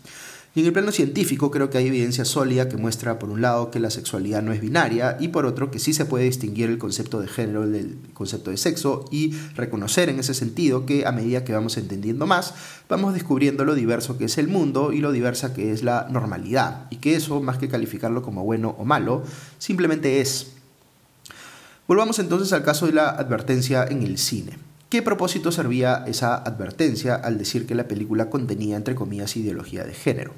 Y 0.54 0.60
en 0.60 0.66
el 0.66 0.74
plano 0.74 0.92
científico 0.92 1.50
creo 1.50 1.70
que 1.70 1.78
hay 1.78 1.88
evidencia 1.88 2.26
sólida 2.26 2.68
que 2.68 2.76
muestra 2.76 3.20
por 3.20 3.30
un 3.30 3.40
lado 3.40 3.72
que 3.72 3.80
la 3.80 3.90
sexualidad 3.90 4.42
no 4.42 4.52
es 4.52 4.60
binaria 4.60 5.16
y 5.18 5.30
por 5.30 5.46
otro 5.46 5.72
que 5.72 5.80
sí 5.80 5.94
se 5.94 6.04
puede 6.04 6.26
distinguir 6.26 6.70
el 6.70 6.78
concepto 6.78 7.22
de 7.22 7.30
género 7.30 7.66
del 7.66 7.98
concepto 8.14 8.52
de 8.52 8.58
sexo 8.58 9.06
y 9.12 9.32
reconocer 9.56 10.10
en 10.10 10.20
ese 10.20 10.34
sentido 10.34 10.86
que 10.86 11.06
a 11.06 11.14
medida 11.14 11.46
que 11.46 11.54
vamos 11.54 11.78
entendiendo 11.78 12.28
más 12.28 12.54
vamos 12.90 13.14
descubriendo 13.14 13.64
lo 13.64 13.76
diverso 13.76 14.18
que 14.18 14.26
es 14.26 14.38
el 14.38 14.50
mundo 14.50 14.92
y 14.92 15.00
lo 15.00 15.14
diversa 15.14 15.54
que 15.54 15.72
es 15.72 15.84
la 15.84 16.08
normalidad 16.10 16.88
y 16.90 16.98
que 16.98 17.16
eso 17.16 17.42
más 17.42 17.58
que 17.58 17.70
calificarlo 17.70 18.22
como 18.22 18.44
bueno 18.44 18.76
o 18.78 18.84
malo 18.84 19.24
simplemente 19.58 20.20
es. 20.20 20.52
Volvamos 21.88 22.20
entonces 22.20 22.52
al 22.52 22.64
caso 22.64 22.88
de 22.88 22.94
la 22.94 23.10
advertencia 23.10 23.86
en 23.86 24.04
el 24.04 24.18
cine. 24.18 24.71
¿Qué 24.92 25.02
propósito 25.02 25.54
servía 25.54 26.04
esa 26.06 26.36
advertencia 26.36 27.16
al 27.16 27.38
decir 27.38 27.66
que 27.66 27.76
la 27.76 27.88
película 27.88 28.30
contenía, 28.30 28.76
entre 28.76 28.94
comillas, 28.94 29.38
ideología 29.38 29.86
de 29.86 29.94
género? 29.94 30.34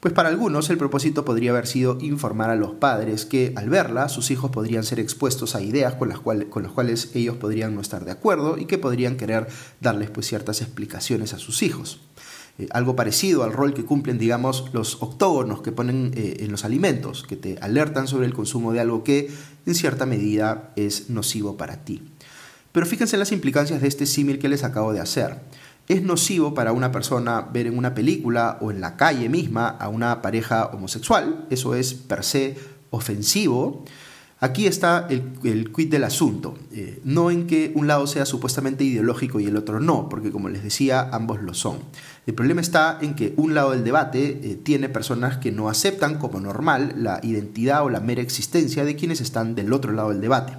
Pues 0.00 0.12
para 0.12 0.28
algunos 0.28 0.68
el 0.68 0.76
propósito 0.76 1.24
podría 1.24 1.52
haber 1.52 1.66
sido 1.66 1.96
informar 2.02 2.50
a 2.50 2.56
los 2.56 2.72
padres 2.72 3.24
que 3.24 3.54
al 3.56 3.70
verla 3.70 4.10
sus 4.10 4.30
hijos 4.30 4.50
podrían 4.50 4.84
ser 4.84 5.00
expuestos 5.00 5.54
a 5.54 5.62
ideas 5.62 5.94
con 5.94 6.10
las, 6.10 6.18
cuales, 6.18 6.48
con 6.48 6.62
las 6.62 6.72
cuales 6.72 7.12
ellos 7.14 7.38
podrían 7.38 7.74
no 7.74 7.80
estar 7.80 8.04
de 8.04 8.10
acuerdo 8.10 8.58
y 8.58 8.66
que 8.66 8.76
podrían 8.76 9.16
querer 9.16 9.46
darles 9.80 10.10
pues 10.10 10.26
ciertas 10.26 10.60
explicaciones 10.60 11.32
a 11.32 11.38
sus 11.38 11.62
hijos. 11.62 12.02
Eh, 12.58 12.68
algo 12.72 12.96
parecido 12.96 13.44
al 13.44 13.54
rol 13.54 13.72
que 13.72 13.86
cumplen, 13.86 14.18
digamos, 14.18 14.66
los 14.74 15.02
octógonos 15.02 15.62
que 15.62 15.72
ponen 15.72 16.12
eh, 16.14 16.36
en 16.40 16.50
los 16.50 16.66
alimentos, 16.66 17.24
que 17.26 17.36
te 17.36 17.56
alertan 17.62 18.08
sobre 18.08 18.26
el 18.26 18.34
consumo 18.34 18.74
de 18.74 18.80
algo 18.80 19.04
que 19.04 19.30
en 19.64 19.74
cierta 19.74 20.04
medida 20.04 20.74
es 20.76 21.08
nocivo 21.08 21.56
para 21.56 21.82
ti. 21.86 22.02
Pero 22.76 22.84
fíjense 22.84 23.16
en 23.16 23.20
las 23.20 23.32
implicancias 23.32 23.80
de 23.80 23.88
este 23.88 24.04
símil 24.04 24.38
que 24.38 24.50
les 24.50 24.62
acabo 24.62 24.92
de 24.92 25.00
hacer. 25.00 25.40
Es 25.88 26.02
nocivo 26.02 26.52
para 26.52 26.72
una 26.72 26.92
persona 26.92 27.40
ver 27.40 27.66
en 27.66 27.78
una 27.78 27.94
película 27.94 28.58
o 28.60 28.70
en 28.70 28.82
la 28.82 28.98
calle 28.98 29.30
misma 29.30 29.66
a 29.66 29.88
una 29.88 30.20
pareja 30.20 30.66
homosexual, 30.66 31.46
eso 31.48 31.74
es 31.74 31.94
per 31.94 32.22
se 32.22 32.54
ofensivo. 32.90 33.86
Aquí 34.40 34.66
está 34.66 35.06
el, 35.08 35.22
el 35.42 35.72
quid 35.72 35.90
del 35.90 36.04
asunto, 36.04 36.58
eh, 36.70 37.00
no 37.02 37.30
en 37.30 37.46
que 37.46 37.72
un 37.74 37.86
lado 37.86 38.06
sea 38.06 38.26
supuestamente 38.26 38.84
ideológico 38.84 39.40
y 39.40 39.46
el 39.46 39.56
otro 39.56 39.80
no, 39.80 40.10
porque 40.10 40.30
como 40.30 40.50
les 40.50 40.62
decía, 40.62 41.08
ambos 41.12 41.40
lo 41.40 41.54
son. 41.54 41.78
El 42.26 42.34
problema 42.34 42.60
está 42.60 42.98
en 43.00 43.14
que 43.14 43.32
un 43.38 43.54
lado 43.54 43.70
del 43.70 43.84
debate 43.84 44.38
eh, 44.42 44.54
tiene 44.62 44.90
personas 44.90 45.38
que 45.38 45.50
no 45.50 45.70
aceptan 45.70 46.18
como 46.18 46.40
normal 46.40 46.92
la 46.98 47.20
identidad 47.22 47.86
o 47.86 47.88
la 47.88 48.00
mera 48.00 48.20
existencia 48.20 48.84
de 48.84 48.96
quienes 48.96 49.22
están 49.22 49.54
del 49.54 49.72
otro 49.72 49.92
lado 49.92 50.10
del 50.10 50.20
debate. 50.20 50.52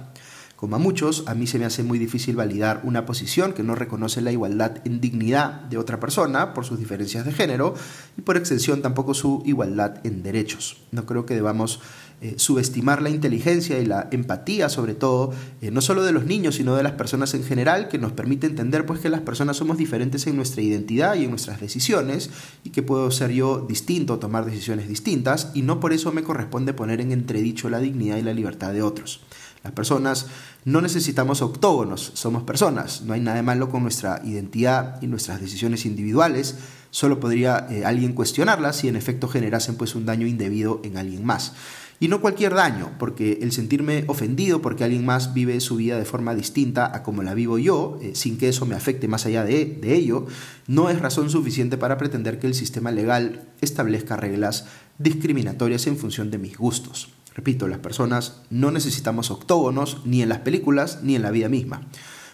Como 0.58 0.74
a 0.74 0.80
muchos, 0.80 1.22
a 1.28 1.36
mí 1.36 1.46
se 1.46 1.56
me 1.60 1.66
hace 1.66 1.84
muy 1.84 2.00
difícil 2.00 2.34
validar 2.34 2.80
una 2.82 3.06
posición 3.06 3.52
que 3.52 3.62
no 3.62 3.76
reconoce 3.76 4.20
la 4.22 4.32
igualdad 4.32 4.78
en 4.84 5.00
dignidad 5.00 5.52
de 5.52 5.78
otra 5.78 6.00
persona 6.00 6.52
por 6.52 6.64
sus 6.64 6.80
diferencias 6.80 7.24
de 7.24 7.30
género 7.30 7.74
y 8.16 8.22
por 8.22 8.36
extensión 8.36 8.82
tampoco 8.82 9.14
su 9.14 9.40
igualdad 9.46 10.04
en 10.04 10.24
derechos. 10.24 10.78
No 10.90 11.06
creo 11.06 11.26
que 11.26 11.36
debamos 11.36 11.78
eh, 12.20 12.34
subestimar 12.38 13.02
la 13.02 13.10
inteligencia 13.10 13.78
y 13.78 13.86
la 13.86 14.08
empatía, 14.10 14.68
sobre 14.68 14.94
todo, 14.94 15.32
eh, 15.60 15.70
no 15.70 15.80
solo 15.80 16.02
de 16.02 16.10
los 16.10 16.24
niños, 16.24 16.56
sino 16.56 16.74
de 16.74 16.82
las 16.82 16.94
personas 16.94 17.32
en 17.34 17.44
general, 17.44 17.86
que 17.86 17.98
nos 17.98 18.10
permite 18.10 18.48
entender 18.48 18.84
pues, 18.84 18.98
que 18.98 19.10
las 19.10 19.20
personas 19.20 19.58
somos 19.58 19.78
diferentes 19.78 20.26
en 20.26 20.34
nuestra 20.34 20.60
identidad 20.60 21.14
y 21.14 21.22
en 21.22 21.30
nuestras 21.30 21.60
decisiones, 21.60 22.30
y 22.64 22.70
que 22.70 22.82
puedo 22.82 23.12
ser 23.12 23.30
yo 23.30 23.64
distinto, 23.68 24.18
tomar 24.18 24.44
decisiones 24.44 24.88
distintas, 24.88 25.52
y 25.54 25.62
no 25.62 25.78
por 25.78 25.92
eso 25.92 26.10
me 26.10 26.24
corresponde 26.24 26.74
poner 26.74 27.00
en 27.00 27.12
entredicho 27.12 27.70
la 27.70 27.78
dignidad 27.78 28.16
y 28.16 28.22
la 28.22 28.34
libertad 28.34 28.72
de 28.72 28.82
otros. 28.82 29.20
Las 29.64 29.72
personas 29.72 30.26
no 30.64 30.80
necesitamos 30.80 31.42
octógonos, 31.42 32.12
somos 32.14 32.44
personas, 32.44 33.02
no 33.02 33.12
hay 33.12 33.20
nada 33.20 33.42
malo 33.42 33.70
con 33.70 33.82
nuestra 33.82 34.20
identidad 34.24 35.02
y 35.02 35.08
nuestras 35.08 35.40
decisiones 35.40 35.84
individuales, 35.84 36.56
solo 36.90 37.20
podría 37.20 37.66
eh, 37.70 37.84
alguien 37.84 38.12
cuestionarlas 38.12 38.76
si 38.76 38.88
en 38.88 38.96
efecto 38.96 39.28
generasen 39.28 39.76
pues 39.76 39.94
un 39.94 40.06
daño 40.06 40.26
indebido 40.26 40.80
en 40.84 40.96
alguien 40.96 41.24
más. 41.24 41.54
Y 42.00 42.06
no 42.06 42.20
cualquier 42.20 42.54
daño, 42.54 42.92
porque 43.00 43.40
el 43.42 43.50
sentirme 43.50 44.04
ofendido 44.06 44.62
porque 44.62 44.84
alguien 44.84 45.04
más 45.04 45.34
vive 45.34 45.58
su 45.58 45.74
vida 45.74 45.98
de 45.98 46.04
forma 46.04 46.36
distinta 46.36 46.94
a 46.94 47.02
como 47.02 47.24
la 47.24 47.34
vivo 47.34 47.58
yo, 47.58 47.98
eh, 48.00 48.12
sin 48.14 48.38
que 48.38 48.48
eso 48.48 48.66
me 48.66 48.76
afecte 48.76 49.08
más 49.08 49.26
allá 49.26 49.44
de, 49.44 49.64
de 49.64 49.94
ello, 49.96 50.26
no 50.68 50.90
es 50.90 51.00
razón 51.00 51.28
suficiente 51.28 51.76
para 51.76 51.98
pretender 51.98 52.38
que 52.38 52.46
el 52.46 52.54
sistema 52.54 52.92
legal 52.92 53.48
establezca 53.60 54.16
reglas 54.16 54.66
discriminatorias 54.98 55.88
en 55.88 55.96
función 55.96 56.30
de 56.30 56.38
mis 56.38 56.56
gustos. 56.56 57.08
Repito, 57.38 57.68
las 57.68 57.78
personas 57.78 58.40
no 58.50 58.72
necesitamos 58.72 59.30
octógonos 59.30 60.04
ni 60.04 60.22
en 60.22 60.28
las 60.28 60.38
películas 60.38 61.04
ni 61.04 61.14
en 61.14 61.22
la 61.22 61.30
vida 61.30 61.48
misma. 61.48 61.82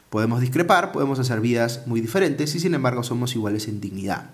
Podemos 0.09 0.41
discrepar, 0.41 0.93
podemos 0.93 1.19
hacer 1.19 1.43
vidas 1.43 1.83
muy 1.85 2.01
diferentes 2.01 2.55
y 2.55 2.59
sin 2.59 2.73
embargo 2.73 3.03
somos 3.03 3.35
iguales 3.35 3.69
en 3.69 3.83
dignidad. 3.83 4.31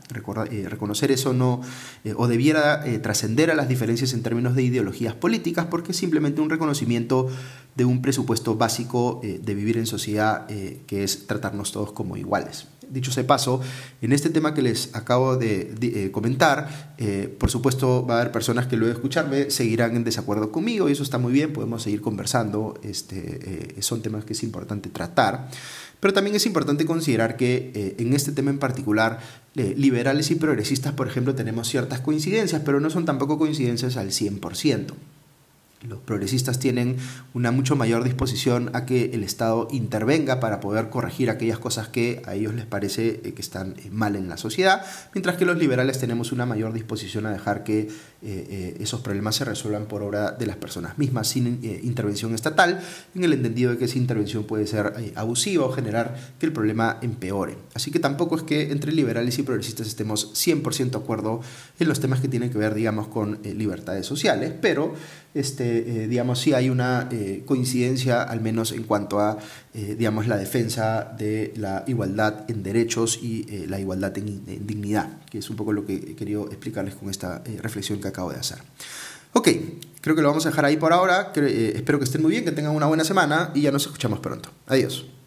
Eh, 0.52 0.68
reconocer 0.68 1.10
eso 1.10 1.32
no 1.32 1.60
eh, 2.04 2.14
o 2.16 2.28
debiera 2.28 2.86
eh, 2.86 3.00
trascender 3.00 3.50
a 3.50 3.56
las 3.56 3.66
diferencias 3.66 4.12
en 4.12 4.22
términos 4.22 4.54
de 4.54 4.62
ideologías 4.62 5.14
políticas 5.14 5.66
porque 5.68 5.90
es 5.90 5.96
simplemente 5.96 6.40
un 6.40 6.50
reconocimiento 6.50 7.26
de 7.74 7.84
un 7.84 8.00
presupuesto 8.00 8.54
básico 8.54 9.20
de 9.24 9.54
vivir 9.56 9.76
en 9.76 9.86
sociedad 9.86 10.46
que 10.46 11.02
es 11.02 11.26
tratarnos 11.26 11.72
todos 11.72 11.90
como 11.90 12.16
iguales 12.16 12.68
dicho 12.90 13.10
sea 13.12 13.26
paso, 13.26 13.60
en 14.02 14.12
este 14.12 14.30
tema 14.30 14.54
que 14.54 14.62
les 14.62 14.94
acabo 14.94 15.36
de, 15.36 16.10
comentar, 16.12 16.94
por 17.38 17.50
supuesto 17.50 18.06
va 18.06 18.16
a 18.16 18.20
haber 18.20 18.32
personas 18.32 18.66
que 18.66 18.76
luego 18.76 18.92
de 18.92 18.98
escucharme 18.98 19.50
seguirán 19.50 19.96
en 19.96 20.04
desacuerdo 20.04 20.50
conmigo 20.50 20.88
y 20.88 20.92
eso 20.92 21.02
está 21.02 21.18
muy 21.18 21.32
bien, 21.32 21.52
podemos 21.52 21.82
seguir 21.82 22.00
conversando, 22.00 22.78
este, 22.82 23.80
son 23.80 24.02
temas 24.02 24.24
que 24.24 24.32
es 24.32 24.42
importante 24.42 24.88
tratar. 24.90 25.48
Pero 26.00 26.14
también 26.14 26.34
es 26.34 26.46
importante 26.46 26.86
considerar 26.86 27.36
que 27.36 27.70
eh, 27.74 27.94
en 27.98 28.14
este 28.14 28.32
tema 28.32 28.50
en 28.50 28.58
particular, 28.58 29.20
eh, 29.54 29.74
liberales 29.76 30.30
y 30.30 30.34
progresistas, 30.34 30.94
por 30.94 31.06
ejemplo, 31.06 31.34
tenemos 31.34 31.68
ciertas 31.68 32.00
coincidencias, 32.00 32.62
pero 32.64 32.80
no 32.80 32.88
son 32.88 33.04
tampoco 33.04 33.38
coincidencias 33.38 33.98
al 33.98 34.10
100%. 34.10 34.94
Los 35.88 35.98
progresistas 36.00 36.58
tienen 36.58 36.98
una 37.32 37.52
mucho 37.52 37.74
mayor 37.74 38.04
disposición 38.04 38.68
a 38.74 38.84
que 38.84 39.12
el 39.14 39.24
Estado 39.24 39.66
intervenga 39.70 40.38
para 40.38 40.60
poder 40.60 40.90
corregir 40.90 41.30
aquellas 41.30 41.58
cosas 41.58 41.88
que 41.88 42.20
a 42.26 42.34
ellos 42.34 42.52
les 42.52 42.66
parece 42.66 43.22
eh, 43.24 43.32
que 43.32 43.40
están 43.40 43.76
eh, 43.78 43.88
mal 43.90 44.14
en 44.14 44.28
la 44.28 44.36
sociedad, 44.36 44.84
mientras 45.14 45.38
que 45.38 45.46
los 45.46 45.56
liberales 45.56 45.98
tenemos 45.98 46.32
una 46.32 46.44
mayor 46.44 46.74
disposición 46.74 47.24
a 47.24 47.32
dejar 47.32 47.64
que 47.64 47.88
eh, 48.22 48.76
esos 48.78 49.00
problemas 49.00 49.36
se 49.36 49.46
resuelvan 49.46 49.86
por 49.86 50.02
obra 50.02 50.32
de 50.32 50.44
las 50.44 50.56
personas 50.56 50.98
mismas, 50.98 51.28
sin 51.28 51.60
intervención 51.82 52.34
estatal, 52.34 52.82
en 53.14 53.24
el 53.24 53.32
entendido 53.32 53.70
de 53.70 53.78
que 53.78 53.86
esa 53.86 53.96
intervención 53.96 54.44
puede 54.44 54.66
ser 54.66 55.12
abusiva 55.14 55.64
o 55.64 55.72
generar 55.72 56.34
que 56.38 56.44
el 56.44 56.52
problema 56.52 56.98
empeore. 57.00 57.56
Así 57.72 57.90
que 57.90 57.98
tampoco 57.98 58.36
es 58.36 58.42
que 58.42 58.70
entre 58.70 58.92
liberales 58.92 59.38
y 59.38 59.42
progresistas 59.44 59.86
estemos 59.86 60.34
100% 60.34 60.90
de 60.90 60.98
acuerdo 60.98 61.40
en 61.78 61.88
los 61.88 62.00
temas 62.00 62.20
que 62.20 62.28
tienen 62.28 62.50
que 62.50 62.58
ver, 62.58 62.74
digamos, 62.74 63.08
con 63.08 63.40
libertades 63.42 64.04
sociales, 64.04 64.52
pero 64.60 64.94
este, 65.34 65.78
eh, 66.04 66.08
digamos, 66.08 66.40
sí 66.40 66.52
hay 66.52 66.70
una 66.70 67.08
eh, 67.10 67.42
coincidencia, 67.46 68.22
al 68.22 68.40
menos 68.40 68.72
en 68.72 68.82
cuanto 68.84 69.20
a, 69.20 69.38
eh, 69.74 69.94
digamos, 69.96 70.26
la 70.26 70.36
defensa 70.36 71.14
de 71.16 71.52
la 71.56 71.84
igualdad 71.86 72.50
en 72.50 72.62
derechos 72.62 73.18
y 73.22 73.66
la 73.66 73.78
igualdad 73.78 74.16
en, 74.18 74.66
dignidad, 74.66 75.24
que 75.30 75.38
es 75.38 75.50
un 75.50 75.56
poco 75.56 75.72
lo 75.72 75.84
que 75.84 75.94
he 75.94 76.16
querido 76.16 76.46
explicarles 76.46 76.94
con 76.94 77.10
esta 77.10 77.42
reflexión 77.62 78.00
que 78.00 78.08
acabo 78.08 78.30
de 78.32 78.38
hacer. 78.38 78.58
Ok, 79.32 79.48
creo 80.00 80.16
que 80.16 80.22
lo 80.22 80.28
vamos 80.28 80.46
a 80.46 80.48
dejar 80.48 80.64
ahí 80.64 80.76
por 80.76 80.92
ahora. 80.92 81.32
espero 81.34 81.98
que 81.98 82.04
estén 82.04 82.22
muy 82.22 82.32
bien, 82.32 82.44
que 82.44 82.52
tengan 82.52 82.74
una 82.74 82.86
buena 82.86 83.04
semana 83.04 83.52
y 83.54 83.62
ya 83.62 83.70
nos 83.70 83.86
escuchamos 83.86 84.18
pronto. 84.18 84.50
Adiós. 84.66 85.19